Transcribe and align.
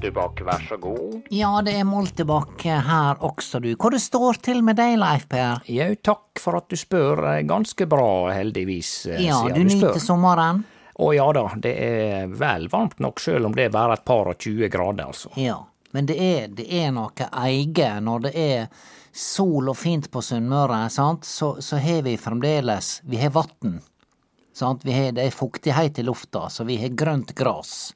Moltebakk, 0.00 0.40
vær 0.46 0.62
så 0.64 0.76
god. 0.80 1.26
Ja, 1.28 1.60
det 1.60 1.74
er 1.76 1.84
Moltebakk 1.84 2.62
her 2.64 3.18
også, 3.20 3.58
du. 3.60 3.74
Hvor 3.76 3.92
det 3.92 3.98
står 4.00 4.38
til 4.40 4.62
med 4.64 4.78
deg, 4.78 4.94
Leif 4.96 5.26
Per? 5.28 5.58
Jau, 5.68 5.88
takk 6.00 6.40
for 6.40 6.56
at 6.56 6.70
du 6.72 6.76
spør. 6.80 7.20
Ganske 7.44 7.84
bra, 7.84 8.30
heldigvis, 8.32 8.92
eh, 9.10 9.20
Ja, 9.26 9.42
du, 9.44 9.58
du 9.58 9.66
nyter 9.68 10.00
sommeren? 10.00 10.62
Å 10.96 11.08
ja 11.12 11.26
da, 11.36 11.42
det 11.60 11.72
er 11.84 12.32
vel 12.32 12.64
varmt 12.72 12.96
nok, 13.04 13.20
sjøl 13.20 13.44
om 13.44 13.52
det 13.52 13.66
er 13.66 13.74
bare 13.74 13.98
et 13.98 14.04
par 14.08 14.30
og 14.30 14.40
tjue 14.40 14.70
grader, 14.72 15.10
altså. 15.12 15.34
Ja. 15.36 15.58
Men 15.92 16.08
det 16.08 16.16
er, 16.16 16.46
det 16.48 16.64
er 16.80 16.94
noe 16.96 17.26
eige 17.42 17.90
når 18.00 18.24
det 18.24 18.32
er 18.40 18.86
sol 19.12 19.68
og 19.68 19.76
fint 19.76 20.08
på 20.08 20.22
Sunnmøre, 20.24 20.78
sant, 20.88 21.28
så, 21.28 21.58
så 21.60 21.76
har 21.76 22.00
vi 22.06 22.14
fremdeles 22.16 23.02
Vi 23.04 23.20
har 23.20 23.34
vatn. 23.36 23.76
Sant? 24.56 24.80
Vi 24.88 24.96
har, 24.96 25.12
det 25.12 25.28
er 25.28 25.36
fuktighet 25.36 26.00
i 26.00 26.06
lufta, 26.08 26.46
så 26.48 26.64
vi 26.64 26.78
har 26.80 26.96
grønt 26.96 27.34
gras. 27.36 27.90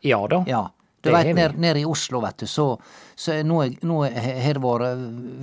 Ja 0.00 0.22
da. 0.30 0.40
Ja. 0.48 0.62
Du 1.04 1.12
veit, 1.12 1.30
ned, 1.36 1.56
nede 1.60 1.82
i 1.82 1.86
Oslo, 1.88 2.22
vet 2.24 2.42
du, 2.42 2.46
så, 2.50 2.66
så 3.14 3.36
nå, 3.46 3.60
nå 3.84 4.00
har 4.08 4.56
det 4.56 4.62
vært 4.64 5.02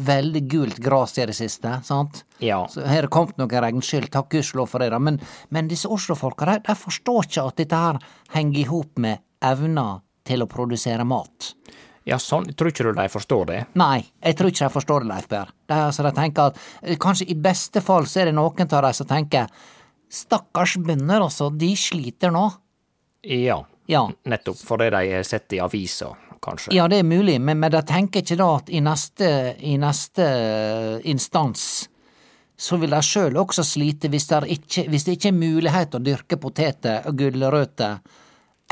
veldig 0.10 0.44
gult 0.52 0.82
gras 0.82 1.14
i 1.20 1.28
det 1.30 1.38
siste, 1.38 1.78
sant? 1.88 2.24
Ja. 2.42 2.64
Så 2.72 2.84
har 2.88 3.06
det 3.06 3.12
kommet 3.14 3.38
noen 3.40 3.54
regnskyll, 3.68 4.10
takk 4.12 4.32
gudskjelov 4.34 4.72
for 4.74 4.84
det, 4.84 4.92
da. 4.96 5.00
Men, 5.02 5.22
men 5.54 5.70
disse 5.72 5.92
Oslo-folka, 5.92 6.50
de, 6.50 6.58
de 6.66 6.78
forstår 6.78 7.30
ikke 7.30 7.46
at 7.52 7.62
dette 7.62 7.84
her 7.86 8.02
henger 8.36 8.64
i 8.64 8.68
hop 8.72 9.02
med 9.06 9.22
evna 9.46 9.88
til 10.28 10.44
å 10.44 10.50
produsere 10.50 11.06
mat. 11.08 11.54
Ja, 12.10 12.18
sånn, 12.18 12.48
tror 12.58 12.72
ikke 12.72 12.88
du 12.88 12.96
de 12.98 13.06
forstår 13.14 13.44
det? 13.50 13.60
Nei, 13.78 14.00
jeg 14.26 14.38
tror 14.38 14.50
ikke 14.50 14.66
de 14.66 14.74
forstår 14.74 15.04
det, 15.04 15.10
Leif 15.12 15.28
Berr. 15.30 15.52
De, 15.70 15.78
altså, 15.78 16.06
de 16.08 16.14
tenker 16.18 16.50
at 16.50 16.58
eh, 16.82 16.98
kanskje 17.02 17.30
i 17.30 17.38
beste 17.38 17.84
fall 17.86 18.10
så 18.10 18.24
er 18.24 18.32
det 18.32 18.38
noen 18.38 18.66
av 18.66 18.88
de 18.88 18.94
som 18.98 19.10
tenker 19.10 19.52
stakkars 20.12 20.80
bønder, 20.82 21.22
altså, 21.22 21.52
de 21.54 21.70
sliter 21.78 22.34
nå. 22.34 22.48
Ja, 23.30 23.60
Ja. 23.90 24.06
nettopp 24.24 24.58
fordi 24.62 24.90
de 24.94 25.02
har 25.16 25.24
sett 25.24 25.54
i 25.54 25.60
avisa, 25.60 26.12
kanskje. 26.42 26.74
Ja, 26.76 26.88
det 26.88 27.00
er 27.02 27.04
mulig, 27.08 27.40
men, 27.42 27.60
men 27.60 27.72
de 27.74 27.82
tenker 27.88 28.22
ikke 28.24 28.38
da 28.40 28.50
at 28.58 28.70
i 28.70 28.80
neste, 28.82 29.32
i 29.60 29.78
neste 29.82 30.28
instans 31.04 31.88
så 32.62 32.78
vil 32.78 32.94
de 32.94 33.00
sjøl 33.02 33.38
også 33.42 33.64
slite 33.66 34.10
hvis 34.14 34.28
det, 34.30 34.40
ikke, 34.54 34.84
hvis 34.94 35.06
det 35.08 35.16
ikke 35.18 35.32
er 35.32 35.38
mulighet 35.40 35.96
å 35.98 36.02
dyrke 36.06 36.38
poteter 36.38 37.08
og 37.10 37.18
gulrøtter 37.18 37.98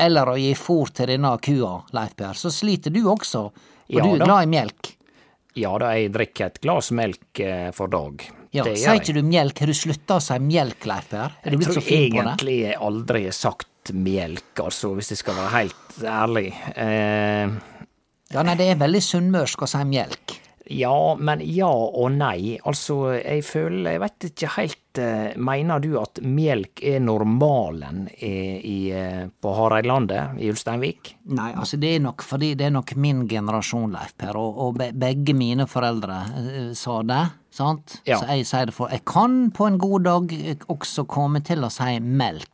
eller 0.00 0.30
å 0.30 0.36
gi 0.38 0.52
fôr 0.56 0.92
til 0.94 1.10
denne 1.10 1.34
kua, 1.42 1.72
Leif 1.92 2.14
Per, 2.16 2.38
så 2.38 2.52
sliter 2.54 2.94
du 2.94 3.02
også, 3.10 3.42
og 3.50 3.90
Ja 3.90 4.04
du 4.06 4.14
er 4.14 4.22
glad 4.24 4.46
i 4.46 4.50
melk. 4.54 4.92
Ja 5.58 5.72
da, 5.82 5.90
jeg 5.98 6.12
drikker 6.14 6.46
et 6.46 6.60
glass 6.62 6.92
melk 6.94 7.40
eh, 7.42 7.72
for 7.74 7.90
dag. 7.92 8.22
Ja, 8.54 8.64
Sier 8.70 8.96
ikke 9.00 9.12
du 9.18 9.20
melk? 9.26 9.58
Har 9.60 9.66
du 9.70 9.74
slutta 9.76 10.16
å 10.16 10.22
si 10.22 10.38
melk, 10.42 10.86
Leif 10.88 11.10
Per? 11.10 11.34
Er 11.42 11.50
du 11.50 11.56
Jeg 11.56 11.60
blitt 11.60 11.68
tror 11.68 11.76
så 11.80 11.84
fin 11.84 12.06
på 12.14 12.16
det? 12.16 12.22
egentlig 12.22 12.56
jeg 12.62 12.78
aldri 12.88 13.24
har 13.26 13.36
sagt 13.36 13.68
melk, 13.96 14.60
altså, 14.60 14.92
hvis 14.98 15.10
jeg 15.14 15.18
skal 15.22 15.34
være 15.40 15.54
helt 15.56 16.04
ærlig. 16.04 16.48
Eh, 16.76 17.48
Ja, 18.30 18.44
nei, 18.46 18.54
det 18.54 18.68
er 18.70 18.76
veldig 18.78 19.00
sunnmørsk 19.02 19.64
å 19.64 19.66
si 19.66 19.80
melk. 19.90 20.36
ja, 20.70 21.16
men 21.18 21.40
ja 21.42 21.66
og 21.72 22.12
nei. 22.14 22.60
Altså, 22.62 23.16
jeg 23.18 23.42
føler 23.42 23.90
Jeg 23.90 24.00
vet 24.04 24.26
ikke 24.28 24.50
helt 24.54 24.98
eh, 25.02 25.32
Mener 25.36 25.80
du 25.82 25.96
at 25.98 26.20
melk 26.22 26.78
er 26.86 27.00
normalen 27.02 28.04
i, 28.22 28.60
i, 28.62 28.76
eh, 28.94 29.24
på 29.42 29.54
Hareidlandet 29.56 30.38
i 30.38 30.46
Ulsteinvik? 30.52 31.16
Nei, 31.34 31.48
altså 31.58 31.76
det 31.82 31.96
er 31.96 32.04
nok 32.04 32.22
fordi 32.22 32.52
det 32.54 32.68
er 32.68 32.70
nok 32.76 32.94
min 32.94 33.26
generasjon, 33.26 33.90
Leif 33.90 34.14
Per, 34.16 34.36
og, 34.38 34.62
og 34.68 34.78
be, 34.78 34.92
begge 34.94 35.34
mine 35.34 35.66
foreldre 35.66 36.20
eh, 36.38 36.70
sa 36.78 37.00
det, 37.02 37.24
sant? 37.50 37.98
Ja. 38.06 38.20
Så 38.22 38.30
jeg 38.30 38.46
sier 38.46 38.70
det 38.70 38.74
for 38.78 38.94
Jeg 38.94 39.02
kan 39.10 39.50
på 39.50 39.66
en 39.66 39.78
god 39.82 40.06
dag 40.06 40.38
også 40.70 41.02
komme 41.10 41.42
til 41.42 41.66
å 41.66 41.72
si 41.74 41.98
melk, 41.98 42.46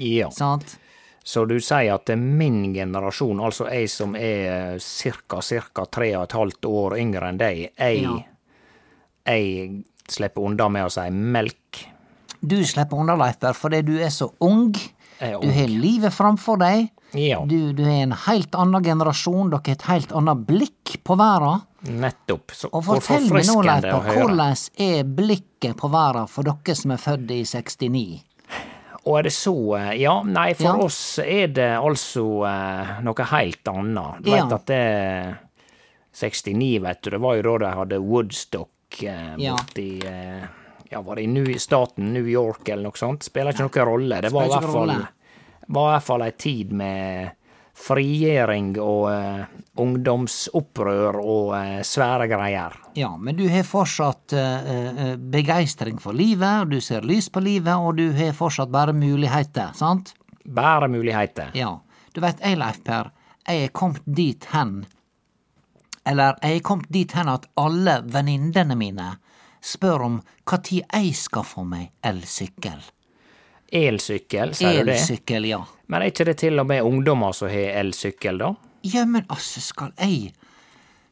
Ja. 0.00 0.30
sant? 0.34 0.78
Så 1.22 1.44
du 1.46 1.58
sier 1.60 1.92
at 1.94 2.08
min 2.16 2.72
generasjon, 2.74 3.40
altså 3.44 3.66
jeg 3.70 3.90
som 3.92 4.14
er 4.16 4.78
cirka, 4.80 5.42
cirka 5.44 5.84
tre 5.92 6.14
og 6.16 6.24
et 6.24 6.32
halvt 6.38 6.64
år 6.70 6.96
yngre 6.98 7.28
enn 7.28 7.38
deg, 7.38 7.66
jeg, 7.78 8.02
Ja. 8.02 8.14
jeg 9.26 9.82
slipper 10.10 10.46
unna 10.48 10.68
med 10.72 10.88
å 10.88 10.90
si 10.92 11.04
melk. 11.12 11.84
Du 12.40 12.56
slipper 12.64 12.96
unna, 13.02 13.16
Leiper, 13.20 13.52
fordi 13.54 13.82
du 13.84 13.98
er 14.00 14.08
så 14.08 14.30
ung. 14.40 14.72
Er 15.20 15.34
ung. 15.36 15.42
Du 15.44 15.50
har 15.52 15.68
livet 15.68 16.12
framfor 16.16 16.56
deg. 16.58 16.88
Ja, 17.12 17.40
Du, 17.44 17.72
du 17.74 17.82
er 17.84 18.04
en 18.04 18.12
helt 18.12 18.54
annen 18.54 18.82
generasjon, 18.86 19.50
dere 19.50 19.60
har 19.66 19.72
et 19.74 19.82
helt 19.90 20.12
annet 20.14 20.44
blikk 20.46 20.96
på 21.04 21.16
verden. 21.18 21.60
nettopp. 21.82 22.52
Så, 22.54 22.68
Og 22.72 22.84
fortell 22.84 23.26
meg 23.32 23.44
nå, 23.48 23.62
Leif 23.64 23.82
forfriskende 23.82 23.92
å 23.92 24.02
Per, 24.02 24.08
høre. 24.08 24.24
hvordan 24.24 24.56
er 24.78 25.04
blikket 25.04 25.76
på 25.76 25.90
verden 25.90 26.28
for 26.28 26.42
dere 26.44 26.76
som 26.76 26.90
er 26.92 26.96
født 27.02 27.30
i 27.34 27.42
69? 27.44 28.22
Og 29.06 29.18
er 29.18 29.22
det 29.28 29.32
så 29.32 29.54
eh, 29.78 29.92
Ja, 30.02 30.18
nei, 30.26 30.52
for 30.54 30.64
Ja. 30.76 30.84
oss 30.84 31.18
er 31.22 31.48
det 31.56 31.70
altså 31.78 32.24
eh, 32.48 33.00
noe 33.06 33.24
helt 33.32 33.68
annet. 33.72 34.22
Du 34.22 34.30
Ja. 34.30 34.42
vet 34.44 34.52
at 34.58 34.66
det 34.66 35.36
69, 36.12 36.80
vet 36.82 37.02
du, 37.02 37.10
det 37.10 37.20
var 37.22 37.36
jo 37.38 37.42
da 37.42 37.58
de 37.58 37.76
hadde 37.78 38.00
Woodstock 38.02 39.02
eh, 39.02 39.34
Ja. 39.38 39.56
borti 39.56 40.04
eh, 40.04 40.44
Ja, 40.90 41.00
var 41.06 41.16
det 41.16 41.22
i 41.22 41.26
New, 41.30 41.46
staten 41.58 42.12
New 42.12 42.26
York 42.26 42.68
eller 42.68 42.82
noe 42.88 42.98
sånt? 42.98 43.22
Spiller 43.22 43.52
ikke 43.54 43.68
noen 43.68 43.86
rolle. 43.86 44.20
Det 44.20 44.32
var 44.34 44.44
i 44.44 44.48
hvert 44.48 44.72
fall 44.72 45.06
var 45.70 45.86
i 45.86 45.92
hvert 45.94 46.02
fall 46.02 46.22
ei 46.26 46.32
tid 46.34 46.72
med 46.74 47.30
frigjøring 47.80 48.72
og 48.82 49.04
uh, 49.08 49.44
ungdomsopprør 49.78 51.20
og 51.22 51.52
uh, 51.54 51.78
svære 51.86 52.26
greier. 52.28 52.74
Ja, 52.98 53.16
men 53.16 53.36
du 53.36 53.44
har 53.48 53.62
fortsatt 53.66 54.34
uh, 54.34 55.14
begeistring 55.16 56.00
for 56.02 56.16
livet, 56.16 56.64
og 56.64 56.72
du 56.74 56.80
ser 56.82 57.06
lys 57.06 57.28
på 57.30 57.42
livet, 57.44 57.74
og 57.76 57.96
du 58.00 58.10
har 58.16 58.34
fortsatt 58.36 58.72
bare 58.72 58.94
muligheter, 58.96 59.70
sant? 59.78 60.14
Bare 60.44 60.88
muligheter. 60.90 61.52
Ja. 61.54 61.76
Du 62.14 62.20
veit, 62.24 62.40
jeg, 62.42 62.58
Leif 62.58 62.80
Per, 62.86 63.12
jeg 63.46 63.66
er 63.66 63.74
kommet 63.74 64.02
dit 64.04 64.44
hen 64.52 64.80
Eller 66.06 66.36
jeg 66.42 66.58
er 66.58 66.64
kommet 66.66 66.90
dit 66.92 67.12
hen 67.14 67.28
at 67.30 67.46
alle 67.60 68.00
venninnene 68.10 68.76
mine 68.78 69.12
spør 69.62 70.06
om 70.06 70.16
hva 70.48 70.58
tid 70.64 70.82
jeg 70.88 71.12
skal 71.14 71.44
få 71.44 71.62
meg 71.68 71.90
elsykkel. 72.06 72.80
Elsykkel, 73.70 74.54
sier 74.56 74.80
du 74.80 74.88
det? 74.88 74.96
Elsykkel, 74.96 75.46
ja. 75.50 75.60
Men 75.86 76.02
er 76.02 76.10
ikke 76.10 76.26
det 76.30 76.38
til 76.40 76.58
og 76.58 76.66
med 76.70 76.82
ungdommer 76.82 77.36
som 77.36 77.52
har 77.52 77.76
elsykkel, 77.82 78.40
da? 78.40 78.54
Ja, 78.82 79.04
men 79.04 79.28
altså, 79.28 79.60
skal 79.60 79.92
jeg 80.00 80.32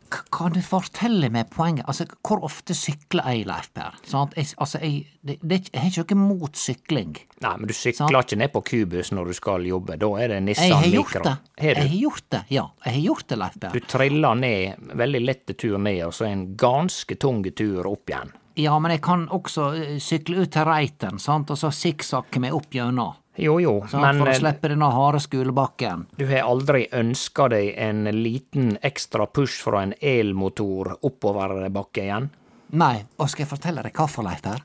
Kan 0.08 0.54
du 0.54 0.60
fortelle 0.64 1.28
meg 1.32 1.50
poenget? 1.52 1.86
Altså, 1.88 2.06
hvor 2.24 2.42
ofte 2.46 2.74
sykler 2.76 3.28
jeg, 3.32 3.46
Leif 3.48 3.70
Per? 3.76 3.98
Sånn 4.08 4.32
Jeg, 4.36 4.50
altså, 4.56 4.80
jeg, 4.82 5.04
det, 5.20 5.38
det, 5.42 5.60
jeg 5.72 5.82
har 5.82 6.04
ikke 6.04 6.16
noe 6.16 6.38
mot 6.38 6.58
sykling. 6.58 7.14
Nei, 7.44 7.54
men 7.60 7.68
du 7.68 7.74
sykler 7.76 8.20
ikke 8.22 8.40
ned 8.40 8.52
på 8.54 8.64
Kubus 8.72 9.12
når 9.14 9.32
du 9.32 9.38
skal 9.38 9.68
jobbe. 9.68 9.98
Da 10.00 10.10
er 10.22 10.34
det 10.34 10.40
Nissan 10.46 10.70
Jeg 10.70 10.78
har 10.78 10.96
gjort 10.96 11.16
det. 11.18 11.36
Har 11.60 11.80
Jeg 11.82 11.84
har 11.84 11.96
gjort 12.00 12.26
det, 12.34 12.42
ja. 12.54 12.66
Jeg 12.86 12.96
har 12.98 13.06
gjort 13.06 13.28
det, 13.28 13.40
Leif 13.44 13.60
Per. 13.60 13.78
Du 13.78 13.88
triller 13.94 14.42
ned, 14.42 14.90
veldig 15.04 15.24
lette 15.24 15.56
tur 15.58 15.78
ned, 15.78 16.02
og 16.08 16.14
så 16.16 16.28
en 16.30 16.44
ganske 16.58 17.18
tung 17.20 17.44
tur 17.52 17.88
opp 17.90 18.12
igjen. 18.12 18.34
Ja, 18.58 18.74
men 18.82 18.90
jeg 18.90 19.04
kan 19.06 19.28
også 19.30 19.68
eh, 19.78 19.98
sykle 20.02 20.42
ut 20.42 20.50
til 20.50 20.66
Reiten, 20.66 21.20
sant, 21.22 21.52
og 21.54 21.60
så 21.60 21.70
sikksakke 21.70 22.40
meg 22.42 22.56
opp 22.56 22.74
gjennom. 22.74 23.14
Jo, 23.38 23.58
jo, 23.62 23.72
sånn, 23.86 24.02
men 24.02 24.18
for 24.18 24.30
å 24.30 24.32
eh, 24.34 24.38
slippe 24.40 24.68
denne 24.72 24.88
harde 24.90 25.20
skolebakken. 25.22 26.06
du 26.18 26.24
har 26.26 26.42
aldri 26.48 26.88
ønska 26.92 27.48
deg 27.52 27.74
en 27.78 28.04
liten 28.16 28.72
ekstra 28.82 29.26
push 29.30 29.60
fra 29.62 29.82
en 29.86 29.94
elmotor 30.00 30.96
oppover 31.06 31.68
bakke 31.70 32.02
igjen? 32.08 32.30
Nei, 32.74 33.04
og 33.16 33.30
skal 33.30 33.44
jeg 33.46 33.52
fortelle 33.52 33.82
deg 33.86 33.94
hvorfor, 33.96 34.26
Leif 34.26 34.42
Per? 34.42 34.60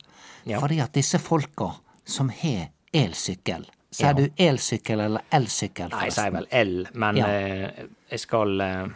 Ja. 0.50 0.60
Fordi 0.60 0.81
at 0.84 0.92
disse 0.98 1.20
folka 1.24 1.70
som 2.04 2.30
har 2.30 2.70
elsykkel 2.94 3.66
Sier 3.94 4.08
Ja. 4.10 4.14
du 4.14 4.30
elsykkel 4.42 5.00
eller 5.06 5.22
elsykkel, 5.31 5.92
forresten? 5.94 6.00
Nei, 6.00 6.06
jeg 6.10 6.14
sier 6.18 6.31
vel 6.31 6.48
el, 6.52 6.88
men 6.94 7.16
Ja. 7.18 7.28
eh, 7.28 7.86
jeg 8.10 8.20
skal 8.20 8.62
eh, 8.62 8.88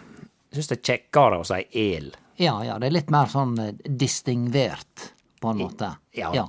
Syns 0.52 0.68
det 0.72 0.78
er 0.80 0.82
kjekkere 0.98 1.38
å 1.40 1.46
si 1.46 1.60
el. 1.94 2.12
Ja, 2.38 2.64
ja, 2.64 2.80
det 2.80 2.88
er 2.88 2.92
litt 2.96 3.12
mer 3.12 3.28
sånn 3.30 3.54
eh, 3.60 3.72
distingvert, 3.88 5.12
på 5.40 5.52
en 5.52 5.58
måte. 5.62 5.92
ja. 6.18 6.32
ja. 6.34 6.48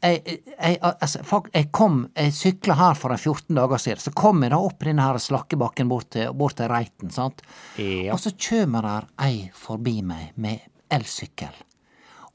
Jeg, 0.00 0.38
jeg, 0.46 0.78
altså, 0.80 1.22
folk, 1.26 1.50
jeg 1.54 1.68
kom, 1.76 2.02
jeg 2.16 2.32
sykla 2.34 2.76
her 2.78 2.98
for 2.98 3.14
14 3.16 3.56
dager 3.56 3.82
siden, 3.82 4.02
så 4.04 4.12
kom 4.16 4.44
jeg 4.44 4.54
da 4.54 4.60
opp 4.64 4.84
denne 4.86 5.04
her 5.04 5.20
slakkebakken 5.20 5.90
bort 5.90 6.10
til, 6.16 6.30
bort 6.36 6.56
til 6.60 6.70
Reiten, 6.72 7.12
sant. 7.14 7.42
Ja. 7.76 8.14
Og 8.14 8.22
så 8.22 8.32
kommer 8.48 8.86
der 8.86 9.10
ei 9.26 9.50
forbi 9.56 9.98
meg 10.06 10.32
med 10.40 10.64
elsykkel. 10.90 11.52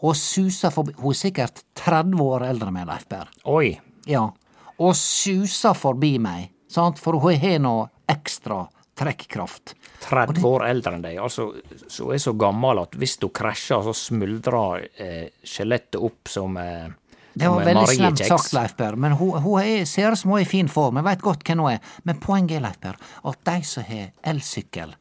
Og 0.05 0.15
suser 0.19 0.73
forbi 0.75 0.93
Hun 0.99 1.13
er 1.13 1.17
sikkert 1.17 1.63
30 1.79 2.21
år 2.21 2.45
eldre 2.49 2.69
enn 2.69 2.77
meg, 2.77 2.87
Leif 2.89 3.07
Berr. 3.09 3.31
Oi. 3.49 3.73
Ja. 4.09 4.27
Og 4.75 4.95
suser 4.99 5.77
forbi 5.77 6.17
meg, 6.21 6.51
sant, 6.69 6.99
for 7.01 7.17
hun 7.23 7.39
har 7.39 7.61
nå 7.63 7.77
ekstra 8.11 8.65
trekkraft. 8.95 9.73
30 10.05 10.45
år 10.47 10.65
eldre 10.69 10.95
enn 10.95 11.03
deg. 11.03 11.17
Altså, 11.23 11.49
så 11.91 12.11
er 12.13 12.21
så 12.21 12.35
gammel 12.37 12.83
at 12.83 12.95
hvis 12.99 13.17
du 13.19 13.27
krasjer, 13.33 13.83
så 13.83 13.95
smuldrer 13.95 14.85
eh, 15.01 15.25
skjelettet 15.43 15.99
opp 15.99 16.31
som 16.31 16.55
eh, 16.61 16.87
Det 17.35 17.49
var 17.51 17.65
veldig 17.67 17.87
slemt 17.91 18.21
sagt, 18.23 18.53
Leif 18.55 18.75
Per, 18.79 18.95
men 18.95 19.11
hun, 19.19 19.41
hun 19.43 19.59
er, 19.61 19.85
ser 19.85 20.11
ut 20.15 20.19
som 20.21 20.31
hun 20.31 20.39
er 20.39 20.45
i 20.45 20.49
fin 20.49 20.69
form. 20.71 20.95
Jeg 21.01 21.07
veit 21.09 21.21
godt 21.25 21.43
hvem 21.43 21.59
hun 21.65 21.71
er. 21.73 21.79
Men 22.07 22.19
poenget 22.23 22.57
er, 22.57 22.63
Leif 22.63 22.79
Per, 22.79 22.95
at 23.31 23.41
de 23.51 23.55
som 23.67 23.83
har 23.89 24.11
elsykkel, 24.31 24.93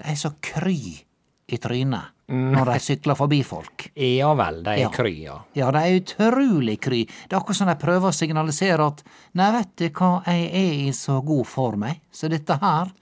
de 0.00 0.08
er 0.12 0.18
så 0.20 0.32
kry 0.44 0.76
i 1.50 1.58
trynet 1.58 2.16
når 2.30 2.68
de 2.68 2.74
sykler 2.78 3.16
forbi 3.18 3.40
folk. 3.42 3.88
Ja 4.20 4.28
vel, 4.38 4.60
de 4.62 4.70
er 4.76 4.82
Ja. 4.84 4.90
kry, 4.94 5.10
ja. 5.24 5.38
Ja, 5.58 5.70
de 5.74 5.80
er 5.82 5.96
utrolig 5.98 6.76
kry. 6.84 7.00
Det 7.06 7.32
er 7.34 7.40
akkurat 7.40 7.58
som 7.58 7.66
de 7.72 7.74
prøver 7.80 8.12
å 8.12 8.14
signalisere 8.14 8.86
at 8.86 9.00
nei, 9.34 9.48
vet 9.56 9.72
du 9.80 9.88
hva, 9.98 10.10
jeg 10.28 10.44
er 10.60 10.76
i 10.84 10.92
så 10.94 11.16
god 11.26 11.48
form, 11.50 11.88
jeg. 11.88 11.98
Så 12.14 12.30
dette 12.30 12.54
her, 12.62 12.92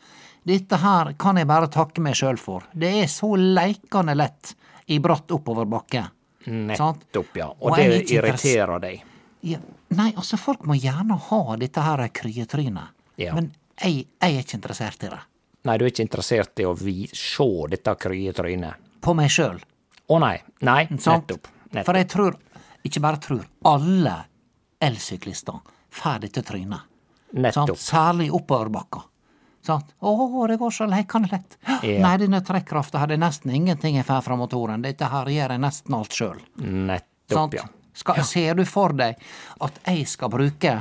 dette 0.49 0.79
her 0.81 1.13
kan 1.21 1.37
jeg 1.37 1.47
bare 1.51 1.69
takke 1.69 2.01
meg 2.01 2.17
sjøl 2.17 2.39
for. 2.41 2.65
Det 2.73 2.95
er 3.03 3.11
så 3.13 3.35
leikende 3.37 4.15
lett 4.17 4.55
i 4.89 4.97
bratt 5.05 5.29
oppoverbakke. 5.37 6.07
Sant? 6.77 7.05
Nettopp, 7.05 7.37
ja. 7.37 7.47
Og 7.49 7.71
Og 7.73 7.77
det 7.77 8.11
irriterer 8.11 8.81
deg. 8.83 9.03
Ja, 9.47 9.59
nei, 9.95 10.11
altså, 10.17 10.37
folk 10.41 10.65
må 10.67 10.75
gjerne 10.75 11.17
ha 11.29 11.57
dette 11.57 11.81
her 11.85 12.03
kryetrynet, 12.09 12.89
Ja. 13.17 13.35
men 13.35 13.53
jeg, 13.81 14.07
jeg 14.21 14.35
er 14.37 14.43
ikke 14.43 14.59
interessert 14.59 15.05
i 15.07 15.11
det. 15.13 15.21
Nei, 15.65 15.77
du 15.79 15.85
er 15.85 15.91
ikke 15.93 16.03
interessert 16.07 16.59
i 16.63 16.67
å 16.67 16.75
vi 16.79 17.09
se 17.13 17.47
dette 17.71 17.95
kryetrynet? 17.95 18.75
På 19.01 19.15
meg 19.15 19.31
sjøl. 19.31 19.61
Å 20.09 20.19
nei. 20.23 20.39
Nei, 20.67 20.85
nettopp. 20.91 21.49
nettopp. 21.71 21.85
For 21.87 21.95
jeg 22.01 22.09
tror, 22.09 22.37
ikke 22.89 23.01
bare 23.05 23.21
tror, 23.23 23.45
alle 23.69 24.17
elsyklister 24.81 25.59
får 25.91 26.19
dette 26.27 26.43
trynet. 26.43 26.81
Sant? 27.29 27.43
Nettopp. 27.43 27.79
Særlig 27.79 28.31
oppoverbakka. 28.33 29.03
Sant? 29.69 29.95
Å, 30.01 30.13
det 30.51 30.57
går 30.61 30.75
så 30.75 30.87
leikende. 30.89 31.41
Ja. 31.85 31.99
Nei, 32.03 32.15
denne 32.23 32.41
trekkrafta 32.45 33.03
hadde 33.03 33.19
nesten 33.21 33.53
ingenting 33.55 33.99
jeg 34.01 34.07
får 34.09 34.25
fra 34.27 34.37
motoren. 34.41 34.83
Dette 34.85 35.09
her 35.13 35.29
gjør 35.33 35.55
jeg 35.55 35.63
nesten 35.65 35.97
alt 35.99 36.17
sjøl. 36.17 36.39
Nettopp, 36.65 37.59
ja. 37.59 37.67
Skal, 37.99 38.23
Ser 38.25 38.55
du 38.55 38.63
for 38.69 38.95
deg 38.95 39.19
at 39.67 39.81
jeg 39.91 40.07
skal 40.07 40.31
bruke 40.31 40.77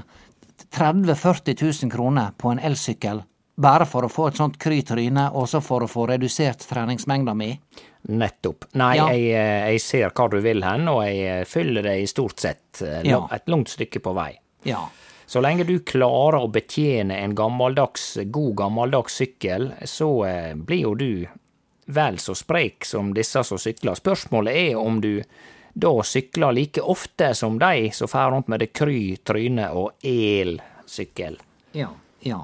30 0.70 1.08
000-40 1.14 1.58
000 1.84 1.92
kroner 1.94 2.34
på 2.38 2.52
en 2.54 2.62
elsykkel 2.62 3.24
bare 3.58 3.88
for 3.90 4.06
å 4.06 4.10
få 4.12 4.28
et 4.30 4.38
sånt 4.38 4.58
kry 4.62 4.84
i 4.84 5.10
og 5.32 5.48
så 5.50 5.62
for 5.66 5.82
å 5.82 5.90
få 5.90 6.06
redusert 6.12 6.62
treningsmengda 6.70 7.34
mi? 7.34 7.60
Nettopp. 8.08 8.66
Nei, 8.74 8.96
Ja. 8.98 9.08
jeg, 9.12 9.24
eh, 9.34 9.72
jeg 9.72 9.82
ser 9.82 10.10
hva 10.12 10.30
du 10.30 10.40
vil 10.42 10.62
hen, 10.64 10.88
og 10.88 11.02
jeg 11.04 11.48
fyller 11.48 11.82
følger 11.82 11.84
deg 11.84 12.04
i 12.04 12.06
stort 12.06 12.40
sett 12.40 12.82
eh, 12.82 13.02
Ja. 13.04 13.28
et 13.32 13.48
langt 13.48 13.68
stykke 13.70 14.00
på 14.00 14.14
vei. 14.14 14.38
Ja. 14.64 14.88
Så 15.28 15.42
lenge 15.44 15.66
du 15.68 15.80
klarer 15.84 16.40
å 16.40 16.48
betjene 16.48 17.18
en 17.20 17.34
gammeldags, 17.36 18.14
god 18.32 18.56
gammeldags 18.62 19.18
sykkel, 19.20 19.74
så 19.84 20.08
eh, 20.26 20.54
blir 20.56 20.86
jo 20.86 20.94
du 20.96 21.28
vel 21.92 22.20
så 22.24 22.36
sprek 22.36 22.86
som 22.88 23.12
disse 23.14 23.44
som 23.44 23.60
sykler. 23.60 24.00
Spørsmålet 24.00 24.56
er 24.56 24.80
om 24.80 25.02
du 25.04 25.20
da 25.76 25.92
sykler 26.04 26.56
like 26.56 26.82
ofte 26.82 27.34
som 27.36 27.60
de 27.60 27.92
som 27.92 28.08
fer 28.08 28.32
rundt 28.32 28.48
med 28.48 28.64
det 28.64 28.72
kry 28.72 29.18
tryne 29.20 29.68
og 29.76 30.00
elsykkel. 30.00 31.36
Ja. 31.76 31.92
ja. 32.24 32.42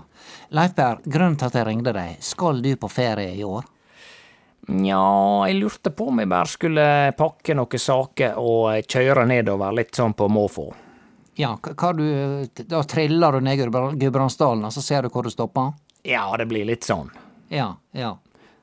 Leif 0.52 0.76
Berr, 0.76 1.00
grunnen 1.06 1.40
til 1.40 1.54
at 1.54 1.60
jeg 1.62 1.72
ringte 1.72 1.96
deg, 1.96 2.20
skal 2.20 2.60
du 2.68 2.74
på 2.76 2.92
ferie 2.92 3.32
i 3.32 3.48
år? 3.48 3.64
Nja, 4.76 5.04
jeg 5.48 5.60
lurte 5.64 5.96
på 5.96 6.12
om 6.12 6.20
jeg 6.20 6.36
bare 6.36 6.52
skulle 6.52 6.88
pakke 7.16 7.56
noen 7.56 7.88
saker 7.88 8.40
og 8.44 8.92
kjøre 8.92 9.24
nedover 9.32 9.72
litt 9.76 9.96
sånn 9.96 10.20
på 10.20 10.28
måfå. 10.32 10.68
Ja, 11.36 11.56
hva 11.58 11.94
du 11.98 12.64
Da 12.70 12.84
triller 12.84 13.32
du 13.32 13.40
ned 13.42 13.58
Gudbra- 13.60 13.96
Gudbrandsdalen, 13.98 14.66
og 14.66 14.72
så 14.76 14.82
ser 14.86 15.02
du 15.02 15.10
hvor 15.10 15.24
du 15.24 15.30
stopper? 15.34 15.74
Ja, 16.06 16.28
det 16.38 16.48
blir 16.50 16.66
litt 16.66 16.84
sånn. 16.86 17.10
Ja, 17.50 17.76
ja. 17.94 18.16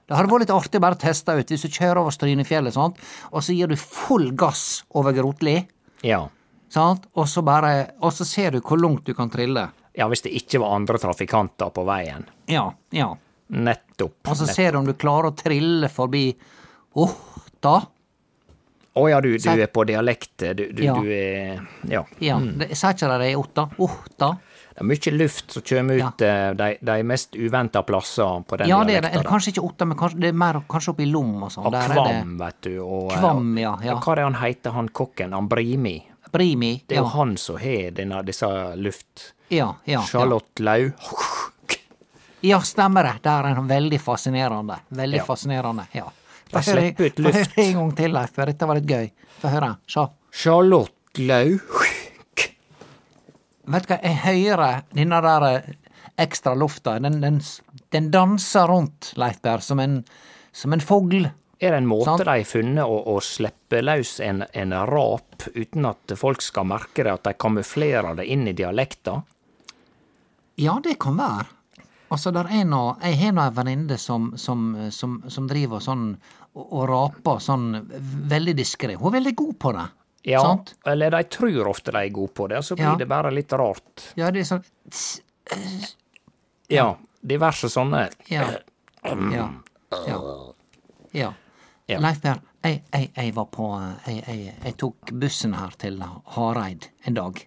Det 0.06 0.16
hadde 0.16 0.30
vært 0.30 0.40
litt 0.44 0.50
artig 0.54 0.78
å 0.80 0.82
bare 0.82 0.98
teste 0.98 1.34
ut, 1.38 1.46
hvis 1.50 1.62
du 1.62 1.68
kjører 1.68 2.00
over 2.02 2.10
Strynefjellet, 2.10 2.72
sant, 2.74 2.96
og 3.32 3.42
så 3.46 3.54
gir 3.54 3.68
du 3.70 3.76
full 3.76 4.30
gass 4.32 4.82
over 4.94 5.12
Grotli, 5.14 5.66
Ja. 6.02 6.28
sant, 6.68 7.06
og 7.14 7.26
så 7.26 7.42
bare 7.44 7.92
Og 8.02 8.12
så 8.12 8.24
ser 8.26 8.50
du 8.52 8.60
hvor 8.60 8.78
langt 8.80 9.04
du 9.04 9.14
kan 9.14 9.30
trille. 9.30 9.70
Ja, 9.96 10.08
hvis 10.08 10.22
det 10.22 10.32
ikke 10.32 10.60
var 10.60 10.74
andre 10.76 10.98
trafikanter 10.98 11.70
på 11.72 11.84
veien. 11.84 12.24
Ja, 12.48 12.72
ja. 12.92 13.14
Nettopp. 13.50 14.14
Og 14.28 14.36
så 14.36 14.46
Nettopp. 14.46 14.54
ser 14.54 14.72
du 14.72 14.78
om 14.78 14.84
du 14.86 14.92
klarer 14.94 15.30
å 15.32 15.36
trille 15.36 15.88
forbi 15.88 16.34
Otta. 16.96 17.86
Å 18.98 19.04
ja, 19.10 19.20
du, 19.22 19.28
du 19.38 19.50
er 19.52 19.66
på 19.70 19.84
dialekt. 19.86 20.36
Du, 20.56 20.64
du, 20.72 20.82
Ja. 20.82 20.94
du 20.98 21.08
er 21.14 21.60
Ja. 21.88 22.04
Ja, 22.20 22.38
Mm. 22.38 22.64
sa 22.74 22.90
ikke 22.90 23.06
de 23.08 23.18
det 23.22 23.28
i 23.32 23.36
Otta? 23.36 23.68
Otta. 23.78 24.38
Det 24.74 24.80
er 24.80 24.84
mye 24.84 25.12
luft 25.18 25.52
som 25.52 25.62
kommer 25.62 25.94
ut 25.94 26.18
ja. 26.24 26.52
de, 26.54 26.78
de 26.82 27.02
mest 27.04 27.34
uventa 27.36 27.82
plasser 27.82 28.42
på 28.48 28.56
den 28.58 28.68
Ja, 28.68 28.82
det 28.84 28.96
er 28.96 29.00
det. 29.02 29.12
Eller 29.14 29.24
kanskje 29.28 29.52
ikke 29.52 29.64
Otta, 29.64 29.84
men 29.84 29.96
kanskje, 29.98 30.20
det 30.20 30.28
er 30.28 30.32
mer 30.32 30.60
kanskje 30.68 30.90
oppe 30.94 31.02
i 31.04 31.06
Lom 31.10 31.42
og 31.42 31.50
sånn. 31.52 31.66
Og 31.66 31.72
Der 31.72 31.82
er 31.84 31.88
det 31.88 31.94
Kvam, 31.96 32.38
vet 32.38 32.60
du. 32.62 32.78
Og, 32.82 33.12
eh, 33.12 33.18
Kvam, 33.18 33.58
ja, 33.58 33.76
ja. 33.84 33.94
og 33.94 34.02
Hva 34.02 34.12
er 34.12 34.16
det 34.16 34.24
han 34.24 34.34
heter, 34.42 34.70
han 34.72 34.88
kokken? 34.88 35.32
Han 35.32 35.48
Brimi. 35.48 35.96
Brimi. 36.32 36.72
Det 36.86 36.96
er 36.96 37.02
Ja, 37.02 37.02
jo 37.02 37.08
han 37.18 37.36
som 37.36 37.56
har 37.58 37.90
denne, 37.90 38.22
disse 38.24 38.46
luft... 38.76 39.34
ja, 39.50 39.74
ja, 39.84 39.98
ja. 39.98 40.02
Charlotte 40.06 40.62
Lau. 40.62 40.92
Ja, 42.40 42.58
stemmer 42.64 43.02
det. 43.04 43.16
Der 43.22 43.44
er 43.50 43.54
han 43.54 43.68
veldig 43.68 44.00
fascinerende. 44.00 44.78
Veldig 44.88 45.18
Ja. 45.18 45.24
fascinerende, 45.24 45.86
ja. 45.92 46.06
De 46.50 46.62
slipper 46.66 47.10
ut 47.10 47.20
få 47.20 47.30
høre 47.30 47.44
luft. 47.44 47.58
en 47.58 47.76
gang 47.78 47.92
til, 47.98 48.14
Leif, 48.16 48.34
for 48.36 48.50
dette 48.50 48.68
var 48.70 48.80
litt 48.80 48.90
gøy. 48.90 49.10
Få 49.40 49.52
høre. 49.52 49.74
Se. 49.90 50.06
Charlotte 50.42 51.26
Lauk. 51.26 51.84
Vet 53.70 53.86
du 53.86 53.92
hva, 53.92 53.98
jeg 54.02 54.18
hører 54.24 54.86
denne 54.96 55.20
der 55.22 55.46
eh, 55.48 55.74
ekstra 56.20 56.56
lufta. 56.58 56.96
Den, 57.02 57.20
den, 57.22 57.38
den 57.94 58.08
danser 58.10 58.70
rundt, 58.70 59.12
Leif 59.20 59.38
Berr, 59.44 59.62
som 59.64 59.82
en, 59.82 60.00
som 60.52 60.74
en 60.74 60.82
fugl. 60.82 61.28
Er 61.60 61.74
det 61.74 61.82
en 61.82 61.88
måte 61.90 62.08
sånn? 62.08 62.24
de 62.24 62.32
har 62.32 62.48
funnet 62.48 62.88
å, 62.88 62.98
å 63.14 63.20
slippe 63.22 63.82
løs 63.84 64.16
en, 64.24 64.42
en 64.56 64.74
rap 64.88 65.44
uten 65.54 65.86
at 65.90 66.16
folk 66.16 66.42
skal 66.42 66.66
merke 66.70 67.04
det, 67.04 67.12
at 67.12 67.28
de 67.28 67.36
kamuflerer 67.36 68.16
det 68.18 68.26
inn 68.32 68.48
i 68.48 68.56
dialekta? 68.56 69.20
Ja, 70.60 70.78
det 70.82 70.96
kan 71.00 71.20
være. 71.20 71.46
Altså, 72.10 72.32
der 72.34 72.48
er 72.50 72.64
nå 72.66 72.96
Jeg 73.04 73.20
har 73.20 73.34
nå 73.36 73.42
ei 73.44 73.52
venninne 73.54 73.96
som, 74.00 74.32
som, 74.40 74.72
som, 74.90 75.20
som 75.30 75.46
driver 75.48 75.82
sånn 75.84 76.16
og, 76.54 76.64
og 76.72 76.84
raper 76.90 77.38
sånn 77.44 77.70
veldig 78.30 78.54
diskré. 78.58 78.94
Hun 78.98 79.10
er 79.12 79.18
veldig 79.20 79.34
god 79.38 79.58
på 79.62 79.72
det. 79.76 79.86
Ja, 80.28 80.40
Sant? 80.44 80.74
eller 80.84 81.10
de 81.14 81.22
tror 81.32 81.68
ofte 81.70 81.92
de 81.94 82.02
er 82.04 82.10
gode 82.12 82.34
på 82.36 82.46
det, 82.50 82.58
og 82.60 82.64
så 82.66 82.76
blir 82.76 82.90
Ja. 82.90 82.96
det 83.00 83.06
bare 83.08 83.30
litt 83.32 83.52
rart. 83.56 84.10
Ja, 84.20 84.30
det 84.30 84.42
er 84.42 84.48
sånn 84.50 84.64
Ja, 86.68 86.96
diverse 87.20 87.68
sånne. 87.72 88.08
Ja. 88.30 88.44
Ja. 89.02 89.46
Ja. 90.06 90.18
ja. 91.12 91.32
Ja. 91.90 91.98
Leif 91.98 92.20
Per, 92.22 92.38
jeg, 92.62 92.82
jeg, 92.94 93.08
jeg 93.16 93.32
var 93.34 93.48
på 93.50 93.64
jeg, 94.06 94.52
jeg 94.62 94.74
tok 94.78 95.10
bussen 95.18 95.56
her 95.58 95.72
til 95.80 95.96
Hareid 96.36 96.86
en 97.08 97.16
dag. 97.16 97.40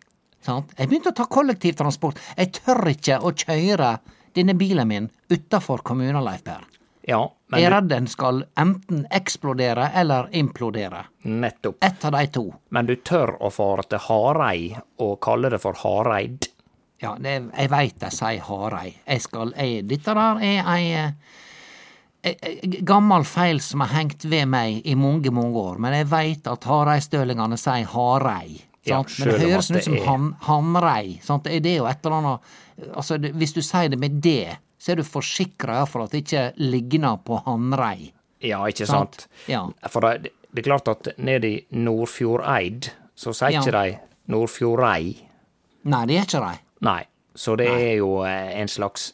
Sant? 0.43 0.73
Jeg 0.75 0.89
begynte 0.91 1.13
å 1.13 1.15
ta 1.15 1.23
kollektivtransport. 1.31 2.19
Jeg 2.35 2.51
tør 2.57 2.89
ikke 2.91 3.21
å 3.23 3.31
kjøre 3.31 3.93
denne 4.35 4.57
bilen 4.59 4.89
min 4.89 5.07
utafor 5.31 5.85
kommunen, 5.87 6.19
Leif 6.25 6.43
Per. 6.43 6.65
Ja, 7.07 7.21
Jeg 7.59 7.69
er 7.69 7.75
redd 7.75 7.89
den 7.91 8.07
skal 8.11 8.43
enten 8.59 9.05
eksplodere 9.11 9.89
eller 9.95 10.29
implodere. 10.31 11.05
nettopp. 11.23 11.77
Ett 11.83 12.05
av 12.05 12.11
de 12.11 12.27
to. 12.27 12.53
Men 12.69 12.85
du 12.85 12.95
tør 12.95 13.35
å 13.39 13.49
fare 13.51 13.83
til 13.89 14.01
Harei 14.07 14.75
og 14.99 15.19
kalle 15.23 15.49
det 15.49 15.59
for 15.63 15.77
Hareid? 15.83 16.49
Ja, 17.03 17.15
det, 17.19 17.37
jeg 17.57 17.69
veit 17.71 17.99
de 17.99 18.09
sier 18.11 18.43
Hareid. 18.47 18.99
Jeg 19.05 19.21
skal 19.23 19.53
jeg, 19.57 19.85
Dette 19.87 20.15
der 20.15 20.43
er 20.43 20.67
ei 20.75 20.91
eh, 20.97 21.13
eh, 22.23 22.35
eh, 22.41 22.77
gammel 22.83 23.23
feil 23.27 23.61
som 23.63 23.83
har 23.83 23.93
hengt 23.97 24.25
ved 24.25 24.47
meg 24.51 24.81
i 24.87 24.95
mange, 24.95 25.31
mange 25.31 25.59
år, 25.59 25.79
men 25.79 25.95
jeg 25.99 26.11
veit 26.11 26.47
at 26.47 26.67
Hareidstølingene 26.69 27.59
sier 27.59 27.87
harei. 27.93 28.61
Ja, 28.83 28.99
men 28.99 29.29
det 29.29 29.39
høres 29.39 29.71
ut 29.71 29.83
som 29.85 29.95
det 29.95 30.03
han, 30.03 30.33
Hamrei. 30.43 31.19
Sant? 31.23 31.47
Det 31.47 31.71
er 31.71 31.79
jo 31.79 31.87
et 31.87 32.03
eller 32.03 32.17
annet 32.17 32.89
altså, 32.91 33.15
Hvis 33.15 33.55
du 33.55 33.61
sier 33.63 33.87
det 33.93 33.99
med 33.99 34.17
det, 34.23 34.57
så 34.83 34.91
er 34.91 34.99
du 34.99 35.05
forsikra 35.07 35.85
for 35.87 36.03
at 36.03 36.11
det 36.11 36.25
ikke 36.25 36.41
ligner 36.59 37.15
på 37.23 37.37
hanrei. 37.45 38.09
Ja, 38.43 38.59
ikke 38.67 38.83
Sant. 38.89 39.21
sant? 39.23 39.47
Ja. 39.47 39.61
For 39.87 40.03
det, 40.03 40.33
det 40.51 40.63
er 40.65 40.67
klart 40.67 40.89
at 40.91 41.07
nede 41.23 41.47
i 41.47 41.61
Nordfjordeid, 41.71 42.89
så 43.15 43.31
sier 43.33 43.55
Ja. 43.55 43.61
ikke 43.63 43.71
de 43.71 43.97
Nordfjordrei. 44.33 45.13
Nei, 45.87 46.05
det 46.09 46.17
er 46.17 46.27
ikke 46.27 46.41
de. 46.43 46.59
Nei. 46.83 47.01
Så 47.35 47.55
det 47.57 47.67
er 47.71 47.95
jo 47.97 48.09
eh, 48.27 48.51
en 48.61 48.67
slags 48.69 49.13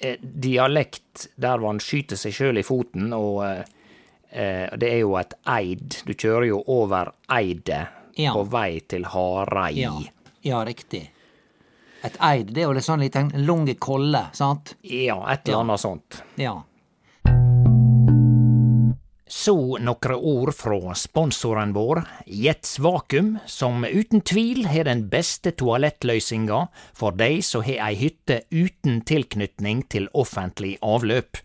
eh, 0.00 0.16
dialekt 0.20 1.28
der 1.38 1.60
man 1.62 1.78
skyter 1.80 2.16
seg 2.18 2.32
sjøl 2.34 2.58
i 2.58 2.64
foten, 2.66 3.12
og 3.14 3.44
eh, 3.44 4.66
det 4.80 4.88
er 4.90 4.98
jo 5.04 5.14
et 5.20 5.36
eid. 5.46 6.00
Du 6.08 6.14
kjører 6.14 6.48
jo 6.48 6.62
over 6.66 7.12
eidet, 7.30 7.86
Ja. 8.18 8.32
på 8.34 8.42
vei 8.50 8.80
til 8.90 9.04
Harei. 9.06 9.70
Ja, 9.84 9.92
ja 10.42 10.64
riktig. 10.66 11.04
Et 12.00 12.16
eid, 12.24 12.54
det 12.54 12.62
er 12.62 12.70
jo 12.70 12.74
litt 12.76 12.86
sånn 12.86 13.02
liten 13.04 13.30
lang 13.44 13.68
kolle, 13.76 14.30
sant? 14.32 14.74
Ja, 14.80 15.20
et 15.28 15.44
eller 15.48 15.66
annet 15.66 15.82
sånt. 15.82 16.22
Ja. 16.40 16.56
Så 19.30 19.78
nokre 19.78 20.16
ord 20.16 20.50
fra 20.58 20.94
sponsoren 20.98 21.70
vår, 21.76 22.00
Jets 22.26 22.80
Vakuum, 22.82 23.36
som 23.46 23.84
uten 23.84 24.24
tvil 24.26 24.64
har 24.66 24.88
den 24.88 25.04
beste 25.12 25.52
toalettløysinga 25.54 26.64
for 26.98 27.14
dei 27.14 27.38
som 27.46 27.62
har 27.62 27.78
ei 27.90 28.00
hytte 28.00 28.40
uten 28.50 29.04
tilknytning 29.06 29.84
til 29.92 30.08
offentlig 30.18 30.78
avløp. 30.82 31.38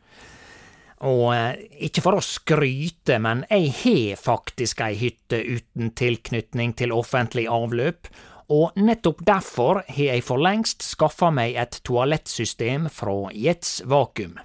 Og 1.05 1.27
eh, 1.35 1.67
ikke 1.85 2.01
for 2.01 2.17
å 2.17 2.25
skryte, 2.25 3.19
men 3.21 3.43
jeg 3.51 3.75
har 3.83 4.23
faktisk 4.23 4.81
ei 4.81 4.95
hytte 4.97 5.43
uten 5.43 5.91
tilknytning 5.93 6.73
til 6.79 6.95
offentlig 6.95 7.45
avløp, 7.51 8.09
og 8.51 8.75
nettopp 8.77 9.23
derfor 9.25 9.81
har 9.87 10.11
jeg 10.11 10.25
for 10.25 10.41
lengst 10.41 10.85
skaffa 10.85 11.31
meg 11.33 11.55
et 11.57 11.79
toalettsystem 11.87 12.89
fra 12.93 13.15
Jets 13.33 13.79
Vakuum. 13.89 14.37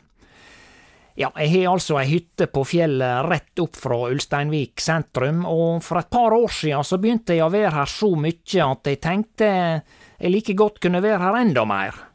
Ja, 1.21 1.29
jeg 1.37 1.51
har 1.53 1.75
altså 1.75 1.99
ei 2.01 2.07
hytte 2.09 2.47
på 2.49 2.63
fjellet 2.65 3.27
rett 3.27 3.61
opp 3.61 3.77
fra 3.77 3.99
Ulsteinvik 4.09 4.81
sentrum, 4.81 5.43
og 5.45 5.83
for 5.85 6.01
et 6.01 6.09
par 6.09 6.33
år 6.33 6.53
siden 6.55 6.87
så 6.87 6.97
begynte 7.03 7.37
jeg 7.37 7.45
å 7.45 7.53
være 7.53 7.75
her 7.75 7.91
så 7.93 8.15
mye 8.17 8.65
at 8.65 8.89
jeg 8.89 9.01
tenkte 9.05 9.51
jeg 9.51 10.33
like 10.33 10.55
godt 10.57 10.81
kunne 10.81 11.03
være 11.05 11.21
her 11.21 11.41
enda 11.43 11.67
mer. 11.69 12.07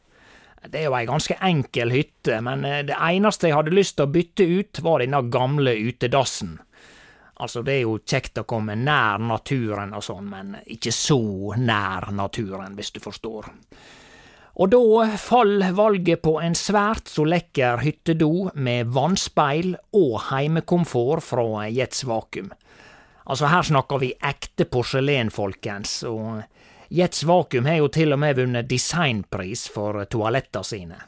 Det 0.66 0.80
er 0.80 0.88
jo 0.88 0.96
ei 0.98 1.06
ganske 1.06 1.36
enkel 1.46 1.92
hytte, 1.94 2.40
men 2.42 2.64
eh, 2.66 2.82
det 2.88 2.96
eneste 2.98 3.46
jeg 3.46 3.54
hadde 3.54 3.74
lyst 3.76 3.96
til 3.98 4.08
å 4.08 4.10
bytte 4.10 4.46
ut, 4.46 4.80
var 4.82 5.04
denne 5.04 5.20
gamle 5.30 5.76
utedassen. 5.86 6.56
Altså, 7.36 7.60
det 7.62 7.74
er 7.74 7.82
jo 7.84 7.98
kjekt 8.00 8.40
å 8.40 8.46
komme 8.48 8.78
nær 8.80 9.20
naturen 9.20 9.92
og 9.96 10.04
sånn, 10.04 10.30
men 10.32 10.54
ikke 10.72 10.92
så 10.94 11.20
nær 11.60 12.08
naturen, 12.16 12.76
hvis 12.78 12.94
du 12.94 13.00
forstår. 13.04 13.50
Og 14.56 14.70
da 14.72 15.18
fall 15.20 15.60
valget 15.76 16.22
på 16.24 16.38
en 16.40 16.56
svært 16.56 17.10
så 17.12 17.26
lekker 17.28 17.82
hyttedo 17.84 18.48
med 18.54 18.88
vannspeil 18.96 19.74
og 19.98 20.14
heimekomfort 20.30 21.24
fra 21.26 21.66
Jets 21.68 22.06
Vakuum. 22.08 22.48
Altså, 23.26 23.50
her 23.52 23.66
snakker 23.68 24.00
vi 24.00 24.14
ekte 24.24 24.64
porselen, 24.70 25.28
folkens, 25.34 25.98
og 26.08 26.40
Jets 26.94 27.24
Vakuum 27.26 27.66
har 27.68 27.82
jo 27.82 27.90
til 27.92 28.14
og 28.14 28.22
med 28.22 28.38
vunnet 28.38 28.68
designpris 28.70 29.66
for 29.74 30.06
toalettene 30.08 30.64
sine. 30.64 31.00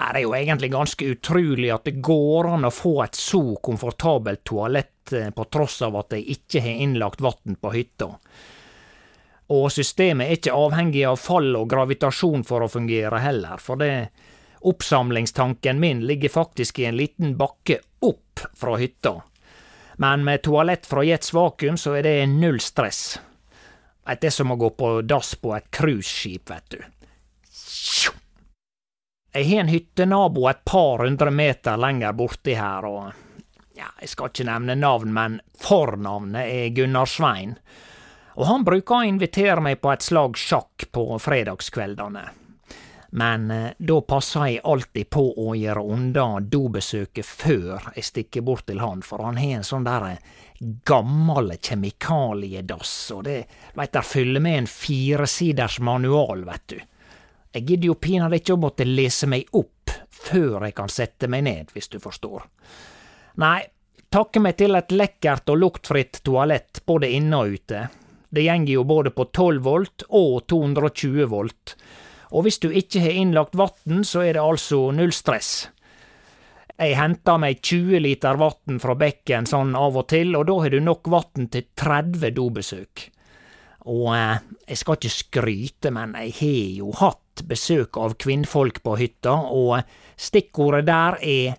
Det 0.00 0.16
er 0.16 0.24
jo 0.24 0.32
egentlig 0.32 0.70
ganske 0.72 1.08
utrolig 1.12 1.68
at 1.74 1.84
det 1.84 2.00
går 2.00 2.46
an 2.54 2.64
å 2.64 2.72
få 2.72 2.94
et 3.04 3.18
så 3.20 3.42
komfortabelt 3.60 4.40
toalett 4.48 5.12
eh, 5.12 5.28
på 5.28 5.44
tross 5.52 5.82
av 5.84 5.98
at 6.00 6.14
de 6.14 6.22
ikke 6.34 6.62
har 6.64 6.80
innlagt 6.86 7.20
vann 7.20 7.58
på 7.60 7.72
hytta. 7.74 8.08
Og 9.52 9.66
systemet 9.74 10.26
er 10.26 10.38
ikke 10.38 10.56
avhengig 10.56 11.04
av 11.04 11.18
fall 11.20 11.52
og 11.58 11.68
gravitasjon 11.68 12.46
for 12.48 12.64
å 12.64 12.70
fungere 12.72 13.20
heller, 13.20 13.60
for 13.60 13.76
det 13.82 14.08
oppsamlingstanken 14.60 15.80
min 15.80 16.00
ligger 16.08 16.32
faktisk 16.32 16.78
i 16.80 16.86
en 16.88 16.96
liten 16.96 17.36
bakke 17.36 17.80
opp 18.00 18.40
fra 18.56 18.78
hytta. 18.80 19.18
Men 20.00 20.24
med 20.24 20.46
toalett 20.46 20.88
fra 20.88 21.04
Jets 21.04 21.34
Vakuum 21.36 21.76
så 21.76 21.98
er 21.98 22.08
det 22.08 22.14
null 22.32 22.60
stress. 22.64 23.18
Det 24.08 24.30
er 24.30 24.32
som 24.32 24.54
å 24.54 24.56
gå 24.56 24.72
på 24.80 24.94
dass 25.04 25.34
på 25.36 25.52
et 25.58 25.68
cruiseskip, 25.76 26.48
vet 26.48 26.72
du. 26.72 26.80
Jeg 29.32 29.46
har 29.46 29.60
en 29.60 29.68
hyttenabo 29.68 30.48
et 30.50 30.64
par 30.64 31.04
hundre 31.04 31.30
meter 31.30 31.76
lenger 31.78 32.16
borti 32.18 32.56
her, 32.58 32.86
og 32.88 33.12
ja, 33.78 33.86
jeg 34.00 34.10
skal 34.10 34.32
ikke 34.32 34.46
nevne 34.48 34.74
navn, 34.74 35.12
men 35.14 35.38
fornavnet 35.54 36.50
er 36.50 36.74
Gunnar 36.74 37.06
Svein. 37.06 37.54
Og 38.34 38.48
han 38.48 38.66
bruker 38.66 38.98
å 38.98 39.06
invitere 39.06 39.62
meg 39.62 39.78
på 39.78 39.92
et 39.92 40.02
slag 40.02 40.34
sjakk 40.38 40.88
på 40.90 41.06
fredagskveldene. 41.22 42.26
Men 43.10 43.50
eh, 43.50 43.70
da 43.78 44.00
passer 44.06 44.46
jeg 44.46 44.64
alltid 44.64 45.10
på 45.10 45.24
å 45.42 45.54
gjøre 45.58 45.82
unna 45.82 46.26
dobesøket 46.42 47.26
før 47.26 47.90
jeg 47.94 48.06
stikker 48.06 48.46
bort 48.46 48.66
til 48.66 48.82
han, 48.82 49.02
for 49.02 49.22
han 49.26 49.38
har 49.38 49.60
en 49.60 49.66
sånn 49.66 49.86
der 49.86 50.12
gammel 50.86 51.54
kjemikaliedass, 51.56 52.94
og 53.14 53.24
det, 53.30 53.40
veit 53.78 53.94
der 53.94 54.06
fyller 54.06 54.42
med 54.42 54.64
en 54.64 54.70
firesiders 54.70 55.78
manual, 55.82 56.44
vet 56.50 56.66
du. 56.74 56.80
Jeg 57.54 57.66
gidder 57.66 57.90
jo 57.90 57.98
pinadø 57.98 58.38
ikke 58.38 58.54
å 58.54 58.62
måtte 58.62 58.86
lese 58.86 59.26
meg 59.30 59.48
opp 59.58 59.90
før 60.20 60.66
jeg 60.68 60.76
kan 60.76 60.92
sette 60.92 61.28
meg 61.30 61.44
ned, 61.46 61.72
hvis 61.74 61.90
du 61.90 61.98
forstår. 62.02 62.44
Nei, 63.42 63.64
takke 64.12 64.42
meg 64.42 64.58
til 64.60 64.78
et 64.78 64.92
lekkert 64.94 65.50
og 65.50 65.58
luktfritt 65.58 66.22
toalett 66.26 66.82
både 66.86 67.10
inne 67.16 67.42
og 67.42 67.56
ute. 67.58 67.88
Det 68.30 68.44
gjenger 68.46 68.72
jo 68.76 68.86
både 68.86 69.10
på 69.10 69.26
12 69.32 69.60
volt 69.66 70.06
og 70.06 70.46
220 70.46 71.26
volt, 71.32 71.74
og 72.30 72.46
hvis 72.46 72.60
du 72.62 72.68
ikke 72.70 73.02
har 73.02 73.16
innlagt 73.18 73.58
vann, 73.58 74.04
så 74.06 74.22
er 74.22 74.36
det 74.36 74.44
altså 74.44 74.84
null 74.94 75.10
stress. 75.14 75.68
Jeg 76.80 76.94
henter 76.96 77.40
meg 77.42 77.58
20 77.60 78.00
liter 78.00 78.38
vann 78.40 78.78
fra 78.80 78.94
bekken 78.96 79.48
sånn 79.50 79.74
av 79.76 79.98
og 80.00 80.06
til, 80.12 80.36
og 80.38 80.46
da 80.48 80.54
har 80.62 80.72
du 80.72 80.78
nok 80.80 81.10
vann 81.12 81.50
til 81.52 81.66
30 81.76 82.30
dobesøk. 82.38 83.10
Og 83.88 84.10
eh, 84.16 84.42
jeg 84.68 84.80
skal 84.80 84.98
ikke 84.98 85.12
skryte, 85.14 85.92
men 85.94 86.14
jeg 86.18 86.34
har 86.40 86.76
jo 86.82 86.92
hatt 87.00 87.44
besøk 87.48 87.96
av 87.96 88.16
kvinnfolk 88.20 88.82
på 88.84 88.96
hytta, 89.00 89.32
og 89.32 89.80
stikkordet 90.20 90.84
der 90.88 91.16
er 91.24 91.56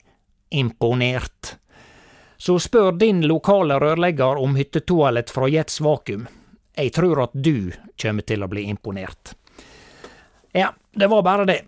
imponert. 0.52 1.56
Så 2.42 2.58
spør 2.62 2.92
din 2.98 3.22
lokale 3.30 3.78
rørlegger 3.82 4.42
om 4.42 4.56
hyttetoalett 4.58 5.30
fra 5.30 5.50
Jets 5.50 5.82
Vakuum. 5.82 6.28
Jeg 6.78 6.94
tror 6.96 7.26
at 7.26 7.34
du 7.34 7.72
kommer 8.02 8.26
til 8.26 8.44
å 8.44 8.50
bli 8.50 8.66
imponert. 8.70 9.36
Ja, 10.54 10.72
det 10.94 11.08
var 11.08 11.24
bare 11.24 11.46
det. 11.46 11.62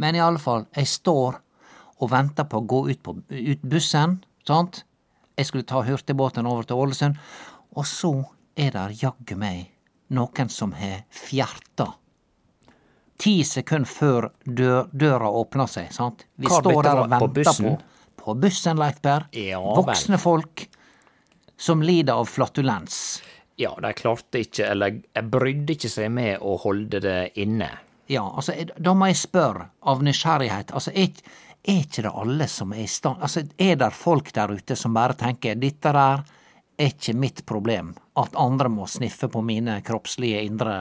Men 0.00 0.16
i 0.16 0.22
alle 0.24 0.40
fall, 0.40 0.64
jeg 0.72 0.88
står 0.88 1.36
og 2.00 2.10
venter 2.10 2.46
på 2.48 2.62
å 2.62 2.66
gå 2.66 2.80
ut 2.88 3.02
på 3.04 3.18
ut 3.28 3.64
bussen, 3.68 4.20
sant? 4.48 4.84
Jeg 5.36 5.48
skulle 5.48 5.68
ta 5.68 5.82
hurtigbåten 5.84 6.48
over 6.48 6.64
til 6.64 6.80
Ålesund, 6.80 7.20
og 7.76 7.86
så 7.86 8.12
er 8.58 8.74
der 8.74 8.94
jaggu 8.96 9.36
meg 9.38 9.70
noen 10.14 10.50
som 10.50 10.72
har 10.74 11.04
fjerta. 11.14 11.86
Ti 13.20 13.34
sekunder 13.44 13.88
før 13.88 14.28
dør, 14.44 14.88
døra 14.92 15.28
åpner 15.28 15.68
seg, 15.68 15.90
sant? 15.92 16.24
Vi 16.40 16.48
Hva, 16.48 16.60
står 16.62 16.82
der 16.86 17.02
og 17.02 17.10
venter 17.12 17.50
på 17.50 17.54
på 17.70 17.78
På 18.20 18.34
bussen, 18.34 18.76
Leifberg. 18.76 19.28
Ja, 19.32 19.60
Voksne 19.60 20.16
vel. 20.16 20.22
Folk 20.22 20.68
som 21.56 21.82
lider 21.82 22.16
av 22.20 22.24
flatulens. 22.28 23.22
Ja, 23.60 23.74
de 23.80 23.92
klarte 23.92 24.40
ikke, 24.40 24.66
eller 24.72 24.96
jeg 24.96 25.28
brydde 25.28 25.76
ikke 25.76 25.90
seg 25.92 26.10
med 26.12 26.40
å 26.40 26.56
holde 26.62 27.00
det 27.04 27.18
inne. 27.40 27.68
Ja, 28.10 28.24
altså, 28.24 28.56
da 28.76 28.94
må 28.96 29.10
jeg 29.10 29.20
spørre, 29.20 29.68
av 29.86 30.00
nysgjerrighet, 30.04 30.72
altså, 30.72 30.92
er, 30.96 31.12
er 31.62 31.82
ikke 31.84 32.06
det 32.06 32.12
alle 32.22 32.48
som 32.48 32.72
er 32.72 32.82
i 32.86 32.88
stand 32.90 33.20
Altså, 33.22 33.44
er 33.60 33.76
det 33.78 33.90
folk 33.94 34.32
der 34.34 34.50
ute 34.56 34.76
som 34.76 34.96
bare 34.96 35.14
tenker 35.20 35.60
dette 35.60 35.92
der 35.94 36.24
er 36.80 36.90
ikke 36.94 37.14
mitt 37.16 37.44
problem, 37.46 37.92
at 38.16 38.34
andre 38.40 38.68
må 38.72 38.86
sniffe 38.88 39.28
på 39.30 39.42
mine 39.44 39.80
kroppslige 39.86 40.42
indre 40.48 40.78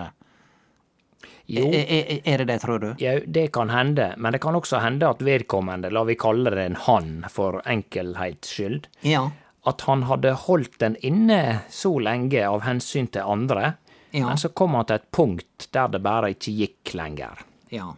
Jo, 1.50 1.66
er, 1.74 2.20
er, 2.30 2.38
det 2.44 2.46
det, 2.48 2.60
tror 2.62 2.80
du? 2.80 2.90
Ja, 3.02 3.16
det 3.26 3.48
kan 3.56 3.72
hende, 3.74 4.12
men 4.22 4.36
det 4.36 4.40
kan 4.44 4.56
også 4.56 4.80
hende 4.84 5.08
at 5.10 5.22
vedkommende, 5.26 5.90
la 5.92 6.04
vi 6.06 6.14
kalle 6.20 6.52
det 6.54 6.66
en 6.70 6.76
han 6.86 7.08
for 7.34 7.58
enkelhets 7.66 8.52
skyld, 8.54 8.86
Ja. 9.02 9.24
at 9.66 9.82
han 9.90 10.04
hadde 10.06 10.36
holdt 10.46 10.78
den 10.80 10.96
inne 11.02 11.62
så 11.74 11.96
lenge 12.00 12.44
av 12.48 12.62
hensyn 12.68 13.10
til 13.12 13.26
andre, 13.26 13.74
Ja. 14.14 14.28
men 14.28 14.38
så 14.38 14.50
kom 14.54 14.78
han 14.78 14.86
til 14.86 14.96
et 15.02 15.10
punkt 15.12 15.68
der 15.74 15.88
det 15.88 16.04
bare 16.06 16.30
ikke 16.36 16.54
gikk 16.54 16.94
lenger. 16.94 17.42
ja. 17.72 17.96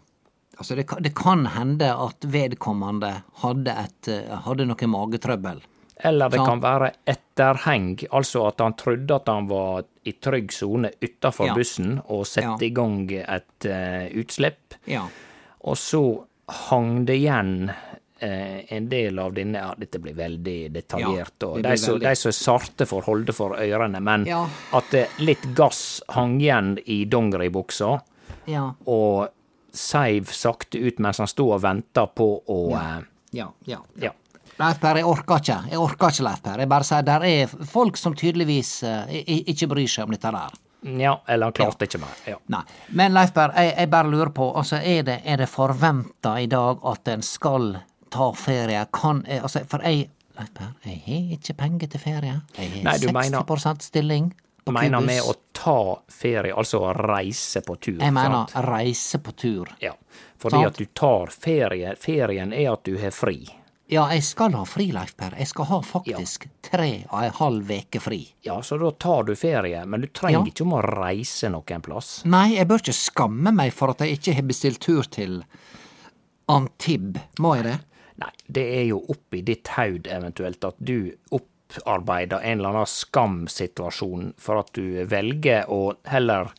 Altså, 0.62 0.76
det, 0.76 0.86
det 1.02 1.16
kan 1.18 1.46
hende 1.56 1.88
at 1.90 2.22
vedkommende 2.22 3.24
hadde, 3.42 3.72
et, 3.82 4.08
eh, 4.08 4.36
hadde 4.46 4.66
noe 4.70 4.88
magetrøbbel. 4.88 5.62
Eller 6.04 6.30
det 6.30 6.38
kan 6.42 6.60
være 6.64 6.92
etterheng, 7.06 7.96
altså 8.12 8.48
at 8.48 8.60
han 8.64 8.74
trodde 8.74 9.16
at 9.16 9.28
han 9.30 9.48
var 9.48 9.84
i 10.04 10.12
trygg 10.18 10.52
sone 10.52 10.90
utafor 11.02 11.48
Ja. 11.48 11.54
bussen 11.56 12.00
og 12.10 12.26
sette 12.26 12.66
i 12.66 12.70
gang 12.74 13.06
et 13.12 13.66
uh, 13.70 14.08
utslipp, 14.20 14.74
Ja. 14.90 15.04
og 15.62 15.76
så 15.78 16.24
hang 16.70 17.06
det 17.06 17.20
igjen 17.22 17.72
eh, 18.20 18.66
en 18.76 18.88
del 18.90 19.18
av 19.20 19.34
denne 19.34 19.58
Ja, 19.58 19.74
dette 19.78 20.00
blir 20.00 20.14
veldig 20.14 20.72
detaljert, 20.74 21.34
Ja, 21.42 21.54
det 21.56 21.62
de 21.64 21.70
blir 21.70 21.78
som, 21.78 21.94
veldig- 21.96 22.10
de 22.10 22.16
som 22.16 22.30
er 22.30 22.34
sarte 22.38 22.86
får 22.86 23.02
holde 23.04 23.34
for 23.34 23.56
ørene, 23.58 24.00
men 24.02 24.26
Ja. 24.26 24.48
at 24.74 24.90
det, 24.92 25.08
litt 25.20 25.46
gass 25.56 26.02
hang 26.10 26.40
igjen 26.42 26.78
i 26.86 27.06
dongeribuksa, 27.06 28.00
Ja. 28.48 28.74
og 28.86 29.30
seiv 29.74 30.26
sakte 30.34 30.80
ut 30.86 31.00
mens 31.00 31.18
han 31.18 31.28
sto 31.28 31.52
og 31.52 31.62
venta 31.62 32.06
på 32.08 32.44
å 32.48 32.74
eh, 32.76 33.04
Ja. 33.34 33.48
ja. 33.66 33.78
ja. 33.98 34.12
Leif 34.60 34.80
Per, 34.80 34.96
jeg 35.00 35.06
orker 35.08 35.40
ikke. 35.42 35.60
Jeg 35.72 35.80
orker 35.80 36.10
ikke, 36.14 36.24
Leif 36.28 36.42
Per. 36.44 36.60
Jeg 36.60 36.70
bare 36.70 36.84
sier 36.88 37.06
der 37.08 37.24
er 37.26 37.48
folk 37.72 37.98
som 37.98 38.14
tydeligvis 38.18 38.84
eh, 38.84 39.16
ikke 39.54 39.68
bryr 39.72 39.88
seg 39.90 40.06
om 40.10 40.12
dette 40.16 40.32
der. 40.36 40.60
Ja, 40.98 41.16
eller 41.30 41.46
han 41.52 41.54
klarte 41.54 41.86
ikke 41.86 42.00
mer. 42.02 42.14
Ja. 42.26 42.38
Nei. 42.54 42.62
Men 42.98 43.14
Leif 43.14 43.34
Per, 43.34 43.54
jeg, 43.58 43.74
jeg 43.78 43.90
bare 43.94 44.10
lurer 44.10 44.34
på, 44.34 44.52
altså 44.58 44.80
er 44.82 45.04
det, 45.08 45.20
er 45.26 45.38
det 45.44 45.50
forventa 45.50 46.36
i 46.42 46.48
dag 46.52 46.82
at 46.94 47.08
en 47.14 47.22
skal 47.26 47.76
ta 48.12 48.32
ferie? 48.36 48.86
Kan 48.94 49.24
altså, 49.40 49.64
For 49.70 49.86
jeg 49.88 50.10
Leif 50.38 50.54
Per, 50.58 50.72
jeg 50.86 51.02
har 51.06 51.34
ikke 51.38 51.54
penger 51.60 51.92
til 51.96 52.00
ferie. 52.02 52.38
Jeg 52.58 52.72
har 52.86 52.98
du 53.02 53.12
mener- 53.14 53.46
60 53.46 53.82
stilling 53.92 54.32
Du 54.66 54.72
Mener 54.72 55.02
med 55.02 55.22
å 55.26 55.34
ta 55.58 55.96
ferie, 56.14 56.54
altså 56.54 56.84
å 56.86 56.92
reise 56.94 57.62
på 57.66 57.76
tur. 57.82 57.98
Jeg 57.98 58.14
mener 58.14 58.44
sant? 58.46 58.68
reise 58.68 59.18
på 59.18 59.32
tur. 59.34 59.72
Ja. 59.82 59.96
Fordi 60.38 60.56
Sant. 60.60 60.68
at 60.68 60.78
du 60.78 60.86
tar 60.94 61.32
ferie. 61.34 61.96
Ferien 61.98 62.54
er 62.54 62.72
at 62.74 62.84
du 62.86 62.94
har 63.02 63.10
fri. 63.12 63.40
Ja, 63.92 64.06
jeg 64.14 64.24
skal 64.24 64.54
ha 64.56 64.62
fri, 64.64 64.86
Leif 64.96 65.18
Per. 65.20 65.34
Jeg 65.36 65.50
skal 65.52 65.66
ha 65.68 65.82
faktisk 65.84 66.46
tre 66.64 67.04
og 67.10 67.18
en 67.26 67.34
halv 67.42 67.66
veke 67.68 68.00
fri. 68.00 68.22
Ja, 68.48 68.62
så 68.64 68.78
da 68.80 68.92
tar 68.96 69.26
du 69.28 69.34
ferie, 69.36 69.82
men 69.86 70.02
du 70.02 70.08
trenger 70.08 70.40
Ja. 70.40 70.46
ikke 70.48 70.64
om 70.64 70.76
å 70.78 70.84
reise 70.86 71.50
noen 71.52 71.82
plass. 71.84 72.22
Nei, 72.26 72.54
jeg 72.56 72.68
bør 72.70 72.80
ikke 72.80 72.96
skamme 72.96 73.52
meg 73.52 73.74
for 73.76 73.92
at 73.92 74.00
jeg 74.00 74.16
ikke 74.18 74.36
har 74.38 74.48
bestilt 74.48 74.80
tur 74.80 75.04
til 75.04 75.44
Antib. 76.48 77.20
Må 77.40 77.56
jeg 77.58 77.64
det? 77.66 77.78
Nei, 78.22 78.30
det 78.48 78.64
er 78.80 78.86
jo 78.86 79.02
oppi 79.10 79.42
ditt 79.42 79.68
haud 79.76 80.08
eventuelt 80.08 80.64
at 80.64 80.76
du 80.80 81.12
opparbeider 81.32 82.40
en 82.44 82.60
eller 82.60 82.70
annen 82.70 82.86
skamsituasjon 82.88 84.34
for 84.38 84.60
at 84.62 84.72
du 84.74 85.04
velger 85.06 85.68
å 85.72 85.96
heller 86.12 86.52